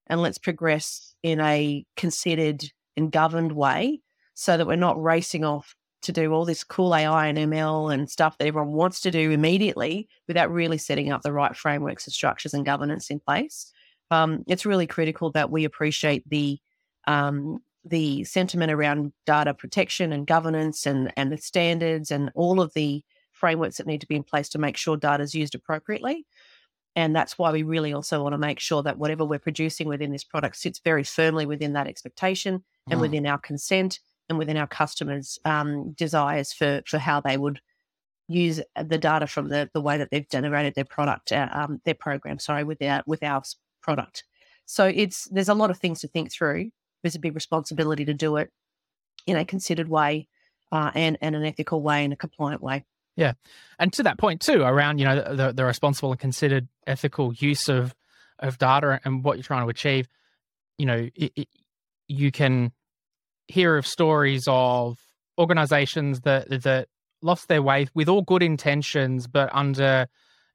and 0.06 0.20
let's 0.20 0.38
progress 0.38 1.14
in 1.22 1.40
a 1.40 1.86
considered 1.96 2.64
and 2.96 3.10
governed 3.10 3.52
way, 3.52 4.00
so 4.34 4.56
that 4.56 4.66
we're 4.66 4.76
not 4.76 5.02
racing 5.02 5.44
off 5.44 5.76
to 6.04 6.12
do 6.12 6.32
all 6.32 6.44
this 6.44 6.64
cool 6.64 6.94
AI 6.94 7.26
and 7.26 7.38
ML 7.38 7.92
and 7.92 8.08
stuff 8.08 8.38
that 8.38 8.46
everyone 8.46 8.72
wants 8.72 9.00
to 9.00 9.10
do 9.10 9.30
immediately 9.30 10.08
without 10.28 10.50
really 10.50 10.78
setting 10.78 11.10
up 11.10 11.22
the 11.22 11.32
right 11.32 11.56
frameworks 11.56 12.06
and 12.06 12.14
structures 12.14 12.54
and 12.54 12.64
governance 12.64 13.10
in 13.10 13.20
place. 13.20 13.72
Um, 14.10 14.44
it's 14.46 14.66
really 14.66 14.86
critical 14.86 15.30
that 15.32 15.50
we 15.50 15.64
appreciate 15.64 16.28
the 16.28 16.58
um, 17.06 17.58
the 17.84 18.24
sentiment 18.24 18.72
around 18.72 19.12
data 19.26 19.52
protection 19.52 20.12
and 20.12 20.26
governance 20.26 20.86
and 20.86 21.12
and 21.16 21.30
the 21.30 21.38
standards 21.38 22.10
and 22.10 22.30
all 22.34 22.60
of 22.60 22.72
the 22.74 23.02
frameworks 23.32 23.76
that 23.76 23.86
need 23.86 24.00
to 24.00 24.06
be 24.06 24.16
in 24.16 24.22
place 24.22 24.48
to 24.50 24.58
make 24.58 24.76
sure 24.76 24.96
data 24.96 25.22
is 25.22 25.34
used 25.34 25.54
appropriately. 25.54 26.24
And 26.96 27.14
that's 27.14 27.36
why 27.36 27.50
we 27.50 27.64
really 27.64 27.92
also 27.92 28.22
want 28.22 28.34
to 28.34 28.38
make 28.38 28.60
sure 28.60 28.82
that 28.84 28.98
whatever 28.98 29.24
we're 29.24 29.40
producing 29.40 29.88
within 29.88 30.12
this 30.12 30.22
product 30.22 30.56
sits 30.56 30.78
very 30.78 31.02
firmly 31.02 31.44
within 31.44 31.72
that 31.72 31.88
expectation 31.88 32.62
and 32.88 32.98
mm. 32.98 33.02
within 33.02 33.26
our 33.26 33.38
consent 33.38 33.98
and 34.28 34.38
within 34.38 34.56
our 34.56 34.66
customers' 34.66 35.38
um, 35.44 35.92
desires 35.92 36.52
for 36.52 36.82
for 36.86 36.98
how 36.98 37.20
they 37.20 37.36
would 37.36 37.60
use 38.28 38.60
the 38.82 38.98
data 38.98 39.26
from 39.26 39.48
the 39.48 39.70
the 39.74 39.80
way 39.80 39.98
that 39.98 40.10
they've 40.10 40.28
generated 40.28 40.74
their 40.74 40.84
product, 40.84 41.32
uh, 41.32 41.48
um, 41.52 41.80
their 41.84 41.94
program. 41.94 42.38
Sorry, 42.38 42.64
with 42.64 42.82
our 42.82 43.02
with 43.06 43.22
our 43.22 43.42
product. 43.82 44.24
So 44.66 44.86
it's 44.86 45.28
there's 45.30 45.48
a 45.48 45.54
lot 45.54 45.70
of 45.70 45.78
things 45.78 46.00
to 46.00 46.08
think 46.08 46.32
through. 46.32 46.70
There's 47.02 47.14
a 47.14 47.20
big 47.20 47.34
responsibility 47.34 48.04
to 48.06 48.14
do 48.14 48.36
it 48.36 48.50
in 49.26 49.36
a 49.36 49.44
considered 49.44 49.88
way, 49.88 50.28
uh, 50.72 50.90
and 50.94 51.18
and 51.20 51.36
an 51.36 51.44
ethical 51.44 51.82
way 51.82 52.04
and 52.04 52.12
a 52.12 52.16
compliant 52.16 52.62
way. 52.62 52.84
Yeah, 53.16 53.34
and 53.78 53.92
to 53.92 54.02
that 54.04 54.18
point 54.18 54.40
too, 54.40 54.62
around 54.62 54.98
you 54.98 55.04
know 55.04 55.34
the, 55.34 55.52
the 55.52 55.64
responsible 55.64 56.10
and 56.10 56.20
considered 56.20 56.68
ethical 56.86 57.32
use 57.34 57.68
of 57.68 57.94
of 58.38 58.58
data 58.58 59.00
and 59.04 59.22
what 59.22 59.36
you're 59.36 59.44
trying 59.44 59.64
to 59.64 59.70
achieve. 59.70 60.08
You 60.78 60.86
know, 60.86 61.08
it, 61.14 61.32
it, 61.36 61.48
you 62.08 62.32
can 62.32 62.72
hear 63.48 63.76
of 63.76 63.86
stories 63.86 64.44
of 64.46 64.98
organizations 65.38 66.20
that 66.20 66.48
that 66.62 66.88
lost 67.22 67.48
their 67.48 67.62
way 67.62 67.88
with 67.94 68.08
all 68.08 68.22
good 68.22 68.42
intentions, 68.42 69.26
but 69.26 69.48
under 69.52 70.06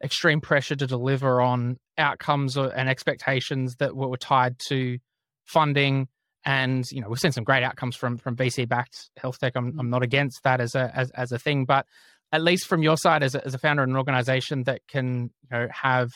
extreme 0.03 0.39
pressure 0.39 0.75
to 0.75 0.87
deliver 0.87 1.41
on 1.41 1.77
outcomes 1.97 2.55
and 2.57 2.87
expectations 2.89 3.75
that 3.79 3.95
were 3.95 4.17
tied 4.17 4.57
to 4.67 4.97
funding. 5.45 6.07
And 6.45 6.85
you 6.91 7.01
know, 7.01 7.09
we've 7.09 7.19
seen 7.19 7.33
some 7.33 7.43
great 7.43 7.63
outcomes 7.63 7.95
from 7.95 8.17
from 8.17 8.35
VC 8.35 8.67
backed 8.67 9.09
health 9.17 9.39
tech. 9.39 9.53
I'm, 9.55 9.77
I'm 9.79 9.89
not 9.89 10.03
against 10.03 10.43
that 10.43 10.61
as 10.61 10.75
a 10.75 10.91
as, 10.95 11.11
as 11.11 11.31
a 11.31 11.39
thing, 11.39 11.65
but 11.65 11.85
at 12.31 12.43
least 12.43 12.67
from 12.67 12.83
your 12.83 12.95
side 12.95 13.23
as 13.23 13.35
a, 13.35 13.45
as 13.45 13.53
a 13.53 13.57
founder 13.57 13.83
of 13.83 13.89
an 13.89 13.97
organization 13.97 14.63
that 14.63 14.81
can 14.87 15.31
you 15.41 15.49
know 15.51 15.67
have 15.71 16.11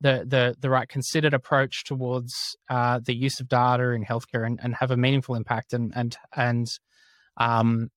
the 0.00 0.24
the 0.26 0.54
the 0.60 0.70
right 0.70 0.88
considered 0.88 1.34
approach 1.34 1.84
towards 1.84 2.56
uh, 2.70 3.00
the 3.04 3.14
use 3.14 3.40
of 3.40 3.48
data 3.48 3.90
in 3.90 4.04
healthcare 4.04 4.46
and, 4.46 4.60
and 4.62 4.74
have 4.76 4.90
a 4.90 4.96
meaningful 4.96 5.34
impact 5.34 5.72
and 5.72 5.92
and 5.94 6.16
and 6.34 6.68
um, 7.36 7.90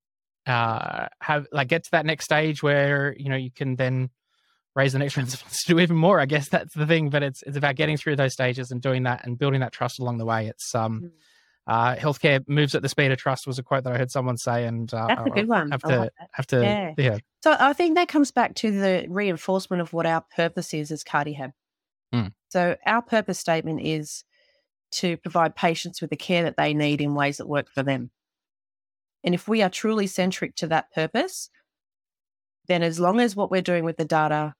uh, 0.47 1.07
have 1.19 1.47
like 1.51 1.67
get 1.67 1.83
to 1.83 1.91
that 1.91 2.05
next 2.05 2.25
stage 2.25 2.63
where 2.63 3.15
you 3.17 3.29
know 3.29 3.35
you 3.35 3.51
can 3.51 3.75
then 3.75 4.09
raise 4.75 4.93
the 4.93 4.99
next 4.99 5.17
round 5.17 5.29
to 5.29 5.37
do 5.67 5.79
even 5.79 5.95
more. 5.95 6.19
I 6.19 6.25
guess 6.25 6.49
that's 6.49 6.73
the 6.73 6.87
thing, 6.87 7.09
but 7.09 7.23
it's 7.23 7.43
it's 7.43 7.57
about 7.57 7.75
getting 7.75 7.97
through 7.97 8.15
those 8.15 8.33
stages 8.33 8.71
and 8.71 8.81
doing 8.81 9.03
that 9.03 9.25
and 9.25 9.37
building 9.37 9.61
that 9.61 9.71
trust 9.71 9.99
along 9.99 10.17
the 10.17 10.25
way. 10.25 10.47
It's 10.47 10.73
um. 10.75 11.01
Mm. 11.01 11.11
Uh, 11.67 11.95
healthcare 11.95 12.43
moves 12.47 12.73
at 12.73 12.81
the 12.81 12.89
speed 12.89 13.11
of 13.11 13.19
trust 13.19 13.45
was 13.45 13.59
a 13.59 13.63
quote 13.63 13.83
that 13.83 13.93
I 13.93 13.97
heard 13.99 14.09
someone 14.09 14.35
say, 14.35 14.65
and 14.65 14.91
uh, 14.91 15.05
that's 15.07 15.27
a 15.27 15.29
good 15.29 15.47
one. 15.47 15.69
Have 15.69 15.83
to 15.83 15.99
like 15.99 16.11
have 16.31 16.47
to 16.47 16.63
yeah. 16.63 16.93
yeah. 16.97 17.17
So 17.43 17.55
I 17.57 17.73
think 17.73 17.95
that 17.95 18.07
comes 18.07 18.31
back 18.31 18.55
to 18.55 18.71
the 18.71 19.05
reinforcement 19.07 19.79
of 19.79 19.93
what 19.93 20.07
our 20.07 20.25
purpose 20.35 20.73
is 20.73 20.91
as 20.91 21.03
CardiHab. 21.03 21.53
Mm. 22.13 22.33
So 22.49 22.75
our 22.85 23.01
purpose 23.01 23.39
statement 23.39 23.81
is 23.81 24.23
to 24.91 25.17
provide 25.17 25.55
patients 25.55 26.01
with 26.01 26.09
the 26.09 26.17
care 26.17 26.43
that 26.43 26.57
they 26.57 26.73
need 26.73 27.01
in 27.01 27.15
ways 27.15 27.37
that 27.37 27.47
work 27.47 27.69
for 27.73 27.83
them. 27.83 28.11
And 29.23 29.33
if 29.33 29.47
we 29.47 29.61
are 29.61 29.69
truly 29.69 30.07
centric 30.07 30.55
to 30.57 30.67
that 30.67 30.91
purpose, 30.93 31.49
then 32.67 32.83
as 32.83 32.99
long 32.99 33.19
as 33.19 33.35
what 33.35 33.51
we're 33.51 33.61
doing 33.61 33.83
with 33.83 33.97
the 33.97 34.05
data 34.05 34.55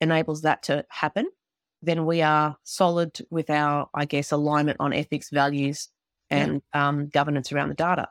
enables 0.00 0.42
that 0.42 0.62
to 0.64 0.84
happen, 0.90 1.26
then 1.82 2.06
we 2.06 2.22
are 2.22 2.56
solid 2.62 3.18
with 3.30 3.50
our, 3.50 3.88
I 3.94 4.04
guess, 4.04 4.30
alignment 4.30 4.76
on 4.78 4.92
ethics, 4.92 5.30
values, 5.30 5.88
and 6.30 6.62
yeah. 6.74 6.88
um, 6.88 7.08
governance 7.08 7.52
around 7.52 7.70
the 7.70 7.74
data. 7.74 8.08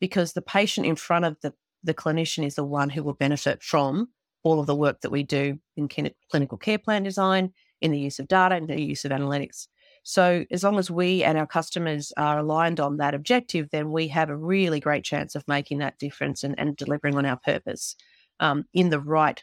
Because 0.00 0.34
the 0.34 0.42
patient 0.42 0.86
in 0.86 0.96
front 0.96 1.24
of 1.24 1.36
the, 1.40 1.54
the 1.82 1.94
clinician 1.94 2.44
is 2.44 2.56
the 2.56 2.64
one 2.64 2.90
who 2.90 3.02
will 3.02 3.14
benefit 3.14 3.62
from 3.62 4.08
all 4.42 4.60
of 4.60 4.66
the 4.66 4.76
work 4.76 5.00
that 5.00 5.10
we 5.10 5.22
do 5.22 5.58
in 5.76 5.88
clinical 6.30 6.58
care 6.58 6.78
plan 6.78 7.02
design, 7.02 7.52
in 7.80 7.90
the 7.90 7.98
use 7.98 8.18
of 8.18 8.28
data, 8.28 8.54
and 8.54 8.68
the 8.68 8.80
use 8.80 9.04
of 9.04 9.12
analytics. 9.12 9.68
So, 10.02 10.44
as 10.50 10.62
long 10.62 10.78
as 10.78 10.90
we 10.90 11.24
and 11.24 11.36
our 11.36 11.46
customers 11.46 12.12
are 12.16 12.38
aligned 12.38 12.78
on 12.78 12.98
that 12.98 13.14
objective, 13.14 13.68
then 13.72 13.90
we 13.90 14.08
have 14.08 14.30
a 14.30 14.36
really 14.36 14.78
great 14.78 15.04
chance 15.04 15.34
of 15.34 15.48
making 15.48 15.78
that 15.78 15.98
difference 15.98 16.44
and, 16.44 16.54
and 16.58 16.76
delivering 16.76 17.16
on 17.16 17.26
our 17.26 17.38
purpose 17.44 17.96
um, 18.38 18.64
in 18.72 18.90
the 18.90 19.00
right 19.00 19.42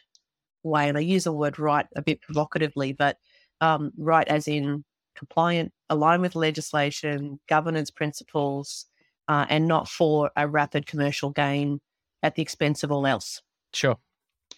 way. 0.62 0.88
And 0.88 0.96
I 0.96 1.02
use 1.02 1.24
the 1.24 1.32
word 1.32 1.58
right 1.58 1.86
a 1.96 2.02
bit 2.02 2.22
provocatively, 2.22 2.92
but 2.92 3.18
um, 3.60 3.92
right 3.98 4.26
as 4.26 4.48
in 4.48 4.84
compliant, 5.14 5.72
aligned 5.90 6.22
with 6.22 6.34
legislation, 6.34 7.40
governance 7.48 7.90
principles, 7.90 8.86
uh, 9.28 9.46
and 9.48 9.68
not 9.68 9.88
for 9.88 10.30
a 10.36 10.48
rapid 10.48 10.86
commercial 10.86 11.30
gain 11.30 11.80
at 12.22 12.34
the 12.34 12.42
expense 12.42 12.82
of 12.82 12.90
all 12.90 13.06
else. 13.06 13.42
Sure. 13.72 13.96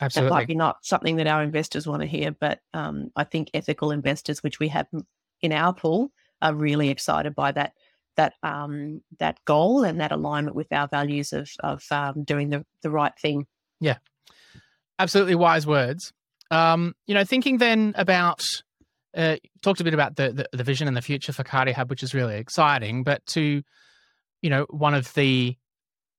Absolutely. 0.01 0.29
That 0.29 0.35
might 0.35 0.47
be 0.49 0.55
not 0.55 0.79
something 0.83 1.17
that 1.17 1.27
our 1.27 1.43
investors 1.43 1.87
want 1.87 2.03
to 2.03 2.09
hear, 2.09 2.31
but 2.31 2.61
um, 2.75 3.11
I 3.17 3.25
think 3.25 3.51
ethical 3.55 3.91
investors, 3.91 4.43
which 4.43 4.59
we 4.59 4.69
have 4.69 4.87
in 5.41 5.53
our 5.53 5.73
pool 5.73 6.13
are 6.43 6.55
really 6.55 6.91
excited 6.91 7.35
by 7.35 7.53
that 7.53 7.73
that 8.17 8.35
um, 8.43 9.03
that 9.19 9.39
goal 9.45 9.85
and 9.85 10.01
that 10.01 10.13
alignment 10.13 10.57
with 10.57 10.73
our 10.73 10.89
values 10.89 11.33
of 11.33 11.49
of 11.61 11.83
um, 11.91 12.25
doing 12.25 12.51
the 12.51 12.65
the 12.83 12.91
right 12.91 13.13
thing. 13.19 13.47
Yeah, 13.81 13.99
absolutely 14.99 15.35
wise 15.35 15.67
words. 15.67 16.13
Um, 16.51 16.95
you 17.07 17.15
know, 17.15 17.25
thinking 17.25 17.59
then 17.59 17.95
about 17.97 18.43
uh, 19.17 19.37
talked 19.63 19.81
a 19.81 19.85
bit 19.85 19.95
about 19.95 20.17
the, 20.17 20.33
the, 20.33 20.57
the 20.57 20.65
vision 20.65 20.89
and 20.89 20.97
the 20.97 21.03
future 21.03 21.33
for 21.33 21.43
CardiHab, 21.43 21.89
which 21.89 22.03
is 22.03 22.15
really 22.15 22.37
exciting. 22.37 23.03
But 23.03 23.25
to 23.29 23.63
you 24.43 24.51
know, 24.51 24.67
one 24.71 24.95
of 24.95 25.13
the 25.15 25.57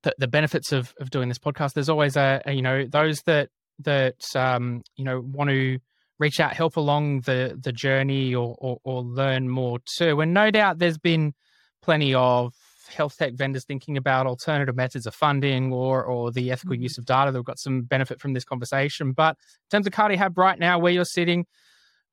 the, 0.03 0.13
the 0.17 0.27
benefits 0.27 0.71
of 0.71 0.93
of 0.99 1.09
doing 1.09 1.29
this 1.29 1.39
podcast, 1.39 1.73
there's 1.73 1.89
always 1.89 2.15
a, 2.15 2.41
a 2.45 2.53
you 2.53 2.61
know 2.61 2.85
those 2.87 3.21
that 3.25 3.49
that 3.79 4.23
um, 4.35 4.81
you 4.95 5.03
know 5.03 5.21
want 5.21 5.49
to 5.49 5.79
reach 6.19 6.39
out, 6.39 6.53
help 6.53 6.77
along 6.77 7.21
the 7.21 7.57
the 7.61 7.71
journey, 7.71 8.33
or, 8.33 8.55
or, 8.59 8.79
or 8.83 9.01
learn 9.01 9.49
more 9.49 9.79
too. 9.97 10.21
And 10.21 10.33
no 10.33 10.51
doubt, 10.51 10.79
there's 10.79 10.97
been 10.97 11.33
plenty 11.81 12.13
of 12.13 12.53
health 12.89 13.17
tech 13.17 13.33
vendors 13.33 13.65
thinking 13.65 13.97
about 13.97 14.27
alternative 14.27 14.75
methods 14.75 15.05
of 15.05 15.13
funding 15.13 15.73
or 15.73 16.03
or 16.03 16.31
the 16.31 16.51
ethical 16.51 16.73
mm-hmm. 16.75 16.83
use 16.83 16.97
of 16.97 17.05
data 17.05 17.31
that 17.31 17.37
have 17.37 17.45
got 17.45 17.59
some 17.59 17.81
benefit 17.81 18.19
from 18.19 18.33
this 18.33 18.43
conversation. 18.43 19.11
But 19.11 19.31
in 19.65 19.77
terms 19.77 19.87
of 19.87 19.93
CardiHab 19.93 20.37
right 20.37 20.57
now, 20.57 20.79
where 20.79 20.93
you're 20.93 21.05
sitting, 21.05 21.45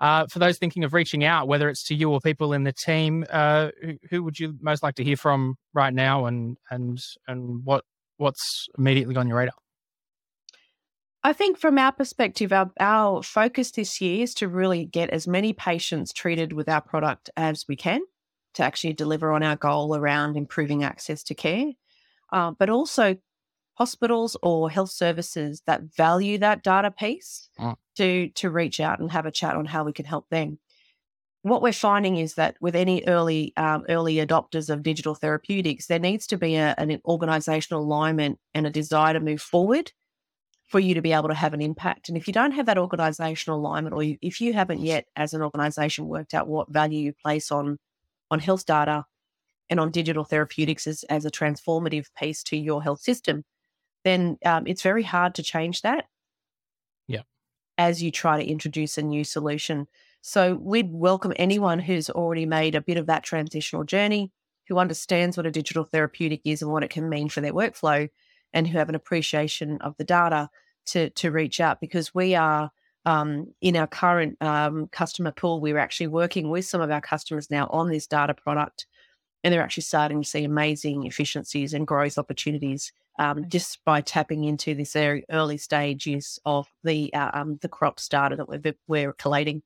uh, 0.00 0.26
for 0.30 0.38
those 0.38 0.58
thinking 0.58 0.84
of 0.84 0.92
reaching 0.92 1.24
out, 1.24 1.48
whether 1.48 1.68
it's 1.68 1.84
to 1.84 1.94
you 1.94 2.10
or 2.10 2.20
people 2.20 2.52
in 2.52 2.64
the 2.64 2.72
team, 2.72 3.24
uh, 3.30 3.70
who, 3.80 3.94
who, 4.10 4.22
would 4.24 4.38
you 4.38 4.56
most 4.60 4.82
like 4.82 4.96
to 4.96 5.04
hear 5.04 5.16
from 5.16 5.54
right 5.72 5.94
now, 5.94 6.26
and 6.26 6.56
and 6.70 6.98
and 7.28 7.64
what 7.64 7.84
what's 8.16 8.66
immediately 8.76 9.16
on 9.16 9.28
your 9.28 9.38
radar? 9.38 9.54
I 11.26 11.32
think 11.32 11.56
from 11.58 11.78
our 11.78 11.90
perspective, 11.90 12.52
our, 12.52 12.70
our 12.78 13.22
focus 13.22 13.70
this 13.70 13.98
year 13.98 14.22
is 14.22 14.34
to 14.34 14.46
really 14.48 14.84
get 14.84 15.08
as 15.08 15.26
many 15.26 15.54
patients 15.54 16.12
treated 16.12 16.52
with 16.52 16.68
our 16.68 16.82
product 16.82 17.30
as 17.34 17.64
we 17.66 17.76
can 17.76 18.02
to 18.52 18.62
actually 18.62 18.92
deliver 18.92 19.32
on 19.32 19.42
our 19.42 19.56
goal 19.56 19.96
around 19.96 20.36
improving 20.36 20.84
access 20.84 21.22
to 21.24 21.34
care, 21.34 21.72
uh, 22.30 22.50
but 22.50 22.68
also 22.68 23.16
hospitals 23.76 24.36
or 24.42 24.70
health 24.70 24.90
services 24.90 25.62
that 25.66 25.80
value 25.96 26.36
that 26.38 26.62
data 26.62 26.90
piece 26.90 27.48
mm. 27.58 27.74
to 27.96 28.28
to 28.28 28.50
reach 28.50 28.78
out 28.78 29.00
and 29.00 29.10
have 29.10 29.26
a 29.26 29.32
chat 29.32 29.56
on 29.56 29.64
how 29.64 29.82
we 29.82 29.94
can 29.94 30.04
help 30.04 30.28
them. 30.28 30.58
What 31.40 31.62
we're 31.62 31.72
finding 31.72 32.18
is 32.18 32.34
that 32.34 32.56
with 32.60 32.76
any 32.76 33.02
early 33.06 33.54
um, 33.56 33.86
early 33.88 34.16
adopters 34.16 34.68
of 34.68 34.82
digital 34.82 35.14
therapeutics, 35.14 35.86
there 35.86 35.98
needs 35.98 36.26
to 36.28 36.36
be 36.36 36.56
a, 36.56 36.74
an 36.76 37.00
organizational 37.06 37.82
alignment 37.82 38.38
and 38.52 38.66
a 38.66 38.70
desire 38.70 39.14
to 39.14 39.20
move 39.20 39.40
forward 39.40 39.90
for 40.66 40.80
you 40.80 40.94
to 40.94 41.02
be 41.02 41.12
able 41.12 41.28
to 41.28 41.34
have 41.34 41.54
an 41.54 41.60
impact. 41.60 42.08
And 42.08 42.16
if 42.16 42.26
you 42.26 42.32
don't 42.32 42.52
have 42.52 42.66
that 42.66 42.78
organizational 42.78 43.60
alignment, 43.60 43.94
or 43.94 44.02
you, 44.02 44.16
if 44.22 44.40
you 44.40 44.52
haven't 44.52 44.80
yet, 44.80 45.06
as 45.14 45.34
an 45.34 45.42
organization, 45.42 46.08
worked 46.08 46.34
out 46.34 46.48
what 46.48 46.72
value 46.72 47.00
you 47.00 47.12
place 47.12 47.52
on 47.52 47.78
on 48.30 48.40
health 48.40 48.64
data 48.64 49.04
and 49.70 49.78
on 49.78 49.90
digital 49.90 50.24
therapeutics 50.24 50.86
as, 50.86 51.04
as 51.04 51.24
a 51.24 51.30
transformative 51.30 52.06
piece 52.18 52.42
to 52.44 52.56
your 52.56 52.82
health 52.82 53.00
system, 53.00 53.44
then 54.02 54.38
um, 54.44 54.66
it's 54.66 54.82
very 54.82 55.02
hard 55.02 55.34
to 55.34 55.42
change 55.42 55.82
that. 55.82 56.06
Yeah. 57.06 57.22
As 57.78 58.02
you 58.02 58.10
try 58.10 58.42
to 58.42 58.50
introduce 58.50 58.98
a 58.98 59.02
new 59.02 59.24
solution. 59.24 59.86
So 60.22 60.54
we'd 60.54 60.90
welcome 60.90 61.34
anyone 61.36 61.78
who's 61.78 62.08
already 62.08 62.46
made 62.46 62.74
a 62.74 62.80
bit 62.80 62.96
of 62.96 63.06
that 63.06 63.22
transitional 63.22 63.84
journey, 63.84 64.32
who 64.68 64.78
understands 64.78 65.36
what 65.36 65.46
a 65.46 65.50
digital 65.50 65.84
therapeutic 65.84 66.40
is 66.44 66.62
and 66.62 66.72
what 66.72 66.82
it 66.82 66.90
can 66.90 67.08
mean 67.08 67.28
for 67.28 67.42
their 67.42 67.52
workflow, 67.52 68.08
and 68.54 68.66
who 68.66 68.78
have 68.78 68.88
an 68.88 68.94
appreciation 68.94 69.78
of 69.82 69.94
the 69.98 70.04
data 70.04 70.48
to 70.86 71.10
to 71.10 71.30
reach 71.30 71.60
out 71.60 71.80
because 71.80 72.14
we 72.14 72.34
are 72.34 72.70
um, 73.04 73.52
in 73.60 73.76
our 73.76 73.86
current 73.86 74.40
um, 74.40 74.88
customer 74.88 75.30
pool, 75.30 75.60
we're 75.60 75.76
actually 75.76 76.06
working 76.06 76.48
with 76.48 76.64
some 76.64 76.80
of 76.80 76.90
our 76.90 77.02
customers 77.02 77.50
now 77.50 77.66
on 77.70 77.90
this 77.90 78.06
data 78.06 78.32
product, 78.32 78.86
and 79.42 79.52
they're 79.52 79.62
actually 79.62 79.82
starting 79.82 80.22
to 80.22 80.28
see 80.28 80.44
amazing 80.44 81.04
efficiencies 81.04 81.74
and 81.74 81.86
growth 81.86 82.16
opportunities 82.16 82.92
um, 83.18 83.48
just 83.48 83.84
by 83.84 84.00
tapping 84.00 84.44
into 84.44 84.74
this 84.74 84.94
very 84.94 85.24
early 85.30 85.58
stage 85.58 86.06
use 86.06 86.38
of 86.46 86.66
the 86.82 87.12
uh, 87.12 87.30
um, 87.34 87.58
the 87.60 87.68
crops 87.68 88.08
data 88.08 88.36
that 88.36 88.48
we're, 88.48 88.74
we're 88.86 89.12
collating. 89.12 89.62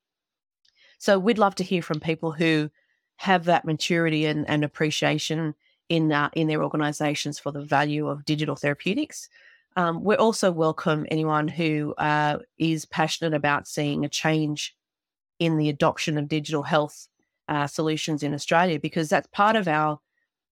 So 0.99 1.19
we'd 1.19 1.39
love 1.39 1.55
to 1.57 1.65
hear 1.65 1.83
from 1.83 2.01
people 2.01 2.33
who 2.33 2.71
have 3.17 3.45
that 3.45 3.65
maturity 3.65 4.27
and, 4.27 4.49
and 4.49 4.65
appreciation 4.65 5.55
in 5.89 6.13
uh, 6.13 6.31
in 6.35 6.49
their 6.49 6.63
organisations 6.63 7.39
for 7.39 7.53
the 7.53 7.63
value 7.63 8.09
of 8.09 8.25
digital 8.25 8.57
therapeutics. 8.57 9.29
Um, 9.77 10.03
we 10.03 10.17
also 10.17 10.51
welcome 10.51 11.07
anyone 11.11 11.47
who 11.47 11.95
uh, 11.99 12.39
is 12.59 12.85
passionate 12.85 13.35
about 13.35 13.69
seeing 13.69 14.05
a 14.05 14.09
change 14.09 14.75
in 15.39 15.57
the 15.57 15.69
adoption 15.69 16.19
of 16.19 16.29
digital 16.29 16.65
health 16.65 17.07
uh, 17.49 17.67
solutions 17.67 18.23
in 18.23 18.35
Australia 18.35 18.79
because 18.79 19.09
that's 19.09 19.29
part 19.29 19.57
of 19.57 19.69
our 19.69 20.01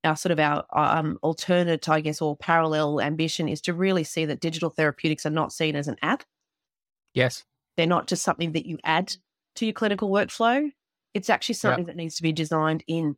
our 0.05 0.17
sort 0.17 0.31
of 0.31 0.39
our 0.39 0.65
um, 0.73 1.19
alternate, 1.23 1.89
I 1.89 2.01
guess, 2.01 2.23
or 2.23 2.37
parallel 2.37 3.01
ambition 3.01 3.49
is 3.49 3.61
to 3.63 3.75
really 3.75 4.05
see 4.05 4.25
that 4.27 4.41
digital 4.41 4.71
therapeutics 4.71 5.27
are 5.27 5.31
not 5.31 5.53
seen 5.53 5.75
as 5.75 5.89
an 5.89 5.97
app. 6.03 6.23
Yes, 7.13 7.45
they're 7.77 7.87
not 7.87 8.07
just 8.07 8.23
something 8.23 8.53
that 8.53 8.67
you 8.67 8.79
add 8.85 9.17
to 9.57 9.67
your 9.67 9.73
clinical 9.73 10.11
workflow. 10.11 10.71
It's 11.15 11.31
actually 11.31 11.57
something 11.57 11.85
yep. 11.85 11.89
that 11.89 11.97
needs 11.97 12.17
to 12.17 12.23
be 12.23 12.33
designed 12.33 12.85
in, 12.87 13.17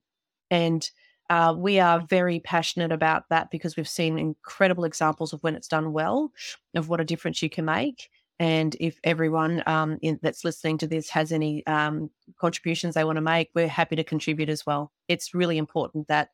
and 0.50 0.88
uh, 1.30 1.54
we 1.56 1.78
are 1.78 2.00
very 2.00 2.40
passionate 2.40 2.92
about 2.92 3.28
that 3.28 3.50
because 3.50 3.76
we've 3.76 3.88
seen 3.88 4.18
incredible 4.18 4.84
examples 4.84 5.32
of 5.32 5.42
when 5.42 5.54
it's 5.54 5.68
done 5.68 5.92
well, 5.92 6.32
of 6.74 6.88
what 6.88 7.00
a 7.00 7.04
difference 7.04 7.42
you 7.42 7.50
can 7.50 7.64
make. 7.64 8.10
And 8.40 8.76
if 8.78 9.00
everyone 9.02 9.62
um, 9.66 9.98
in, 10.00 10.18
that's 10.22 10.44
listening 10.44 10.78
to 10.78 10.86
this 10.86 11.10
has 11.10 11.32
any 11.32 11.66
um, 11.66 12.08
contributions 12.38 12.94
they 12.94 13.04
want 13.04 13.16
to 13.16 13.22
make, 13.22 13.50
we're 13.54 13.68
happy 13.68 13.96
to 13.96 14.04
contribute 14.04 14.48
as 14.48 14.64
well. 14.64 14.92
It's 15.08 15.34
really 15.34 15.58
important 15.58 16.08
that 16.08 16.30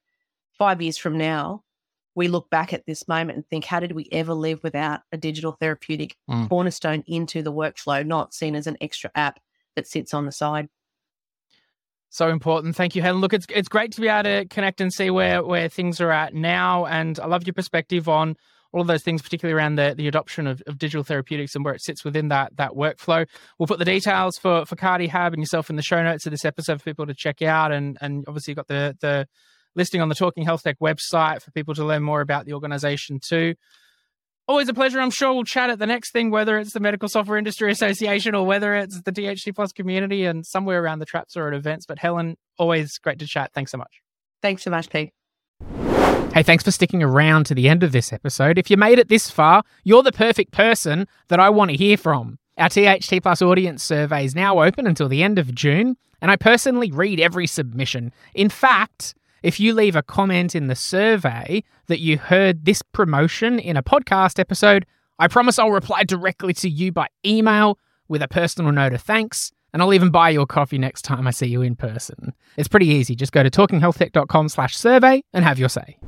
five 0.58 0.82
years 0.82 0.98
from 0.98 1.16
now, 1.16 1.64
we 2.14 2.28
look 2.28 2.48
back 2.50 2.72
at 2.72 2.86
this 2.86 3.08
moment 3.08 3.36
and 3.36 3.48
think, 3.48 3.64
how 3.64 3.80
did 3.80 3.92
we 3.92 4.08
ever 4.12 4.34
live 4.34 4.62
without 4.62 5.00
a 5.10 5.16
digital 5.16 5.52
therapeutic 5.52 6.16
mm. 6.30 6.48
cornerstone 6.48 7.02
into 7.06 7.42
the 7.42 7.52
workflow, 7.52 8.06
not 8.06 8.34
seen 8.34 8.54
as 8.54 8.68
an 8.68 8.76
extra 8.80 9.10
app 9.16 9.40
that 9.74 9.88
sits 9.88 10.14
on 10.14 10.26
the 10.26 10.30
side? 10.30 10.68
So 12.14 12.28
important. 12.28 12.76
Thank 12.76 12.94
you, 12.94 13.02
Helen. 13.02 13.20
Look, 13.20 13.32
it's 13.32 13.44
it's 13.48 13.68
great 13.68 13.90
to 13.90 14.00
be 14.00 14.06
able 14.06 14.22
to 14.22 14.44
connect 14.44 14.80
and 14.80 14.92
see 14.92 15.10
where 15.10 15.42
where 15.42 15.68
things 15.68 16.00
are 16.00 16.12
at 16.12 16.32
now. 16.32 16.86
And 16.86 17.18
I 17.18 17.26
love 17.26 17.44
your 17.44 17.54
perspective 17.54 18.08
on 18.08 18.36
all 18.70 18.80
of 18.80 18.86
those 18.86 19.02
things, 19.02 19.20
particularly 19.20 19.60
around 19.60 19.74
the, 19.74 19.96
the 19.96 20.06
adoption 20.06 20.46
of, 20.46 20.62
of 20.68 20.78
digital 20.78 21.02
therapeutics 21.02 21.56
and 21.56 21.64
where 21.64 21.74
it 21.74 21.82
sits 21.82 22.04
within 22.04 22.28
that 22.28 22.56
that 22.56 22.70
workflow. 22.70 23.26
We'll 23.58 23.66
put 23.66 23.80
the 23.80 23.84
details 23.84 24.38
for 24.38 24.64
for 24.64 24.76
Cardi 24.76 25.08
Hab 25.08 25.32
and 25.32 25.42
yourself 25.42 25.70
in 25.70 25.74
the 25.74 25.82
show 25.82 26.04
notes 26.04 26.24
of 26.24 26.30
this 26.30 26.44
episode 26.44 26.78
for 26.78 26.84
people 26.84 27.04
to 27.04 27.14
check 27.14 27.42
out. 27.42 27.72
And 27.72 27.98
and 28.00 28.24
obviously 28.28 28.52
you've 28.52 28.58
got 28.58 28.68
the 28.68 28.96
the 29.00 29.26
listing 29.74 30.00
on 30.00 30.08
the 30.08 30.14
Talking 30.14 30.44
Health 30.44 30.62
Tech 30.62 30.78
website 30.78 31.42
for 31.42 31.50
people 31.50 31.74
to 31.74 31.84
learn 31.84 32.04
more 32.04 32.20
about 32.20 32.46
the 32.46 32.52
organization 32.52 33.18
too. 33.18 33.56
Always 34.46 34.68
a 34.68 34.74
pleasure. 34.74 35.00
I'm 35.00 35.10
sure 35.10 35.32
we'll 35.32 35.44
chat 35.44 35.70
at 35.70 35.78
the 35.78 35.86
next 35.86 36.10
thing, 36.10 36.30
whether 36.30 36.58
it's 36.58 36.74
the 36.74 36.80
Medical 36.80 37.08
Software 37.08 37.38
Industry 37.38 37.72
Association 37.72 38.34
or 38.34 38.44
whether 38.46 38.74
it's 38.74 39.00
the 39.00 39.10
THT 39.10 39.54
Plus 39.54 39.72
community 39.72 40.26
and 40.26 40.44
somewhere 40.44 40.82
around 40.82 40.98
the 40.98 41.06
traps 41.06 41.34
or 41.34 41.48
at 41.48 41.54
events. 41.54 41.86
But 41.86 41.98
Helen, 41.98 42.36
always 42.58 42.98
great 42.98 43.18
to 43.20 43.26
chat. 43.26 43.52
Thanks 43.54 43.72
so 43.72 43.78
much. 43.78 44.02
Thanks 44.42 44.62
so 44.62 44.70
much, 44.70 44.90
Pete. 44.90 45.12
Hey, 46.34 46.42
thanks 46.42 46.62
for 46.62 46.72
sticking 46.72 47.02
around 47.02 47.46
to 47.46 47.54
the 47.54 47.70
end 47.70 47.82
of 47.82 47.92
this 47.92 48.12
episode. 48.12 48.58
If 48.58 48.70
you 48.70 48.76
made 48.76 48.98
it 48.98 49.08
this 49.08 49.30
far, 49.30 49.62
you're 49.82 50.02
the 50.02 50.12
perfect 50.12 50.50
person 50.50 51.08
that 51.28 51.40
I 51.40 51.48
want 51.48 51.70
to 51.70 51.76
hear 51.76 51.96
from. 51.96 52.38
Our 52.58 52.68
THT 52.68 53.22
Plus 53.22 53.40
audience 53.40 53.82
survey 53.82 54.26
is 54.26 54.34
now 54.34 54.62
open 54.62 54.86
until 54.86 55.08
the 55.08 55.22
end 55.22 55.38
of 55.38 55.54
June, 55.54 55.96
and 56.20 56.30
I 56.30 56.36
personally 56.36 56.90
read 56.90 57.18
every 57.18 57.46
submission. 57.46 58.12
In 58.34 58.50
fact, 58.50 59.14
if 59.44 59.60
you 59.60 59.74
leave 59.74 59.94
a 59.94 60.02
comment 60.02 60.54
in 60.54 60.68
the 60.68 60.74
survey 60.74 61.62
that 61.88 62.00
you 62.00 62.16
heard 62.16 62.64
this 62.64 62.80
promotion 62.80 63.58
in 63.58 63.76
a 63.76 63.82
podcast 63.82 64.38
episode, 64.38 64.86
I 65.18 65.28
promise 65.28 65.58
I'll 65.58 65.70
reply 65.70 66.02
directly 66.04 66.54
to 66.54 66.70
you 66.70 66.90
by 66.90 67.08
email 67.26 67.78
with 68.08 68.22
a 68.22 68.28
personal 68.28 68.72
note 68.72 68.94
of 68.94 69.02
thanks, 69.02 69.52
and 69.74 69.82
I'll 69.82 69.92
even 69.92 70.08
buy 70.08 70.30
you 70.30 70.40
a 70.40 70.46
coffee 70.46 70.78
next 70.78 71.02
time 71.02 71.26
I 71.26 71.30
see 71.30 71.46
you 71.46 71.60
in 71.60 71.76
person. 71.76 72.32
It's 72.56 72.68
pretty 72.68 72.86
easy. 72.86 73.14
Just 73.14 73.32
go 73.32 73.42
to 73.42 73.50
talkinghealthtech.com 73.50 74.48
slash 74.48 74.78
survey 74.78 75.22
and 75.34 75.44
have 75.44 75.58
your 75.58 75.68
say. 75.68 75.98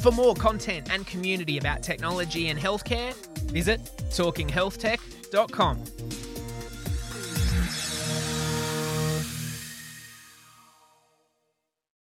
For 0.00 0.10
more 0.10 0.34
content 0.34 0.90
and 0.90 1.06
community 1.06 1.58
about 1.58 1.82
technology 1.82 2.48
and 2.48 2.58
healthcare, 2.58 3.14
visit 3.50 3.84
talkinghealthtech.com. 4.08 5.84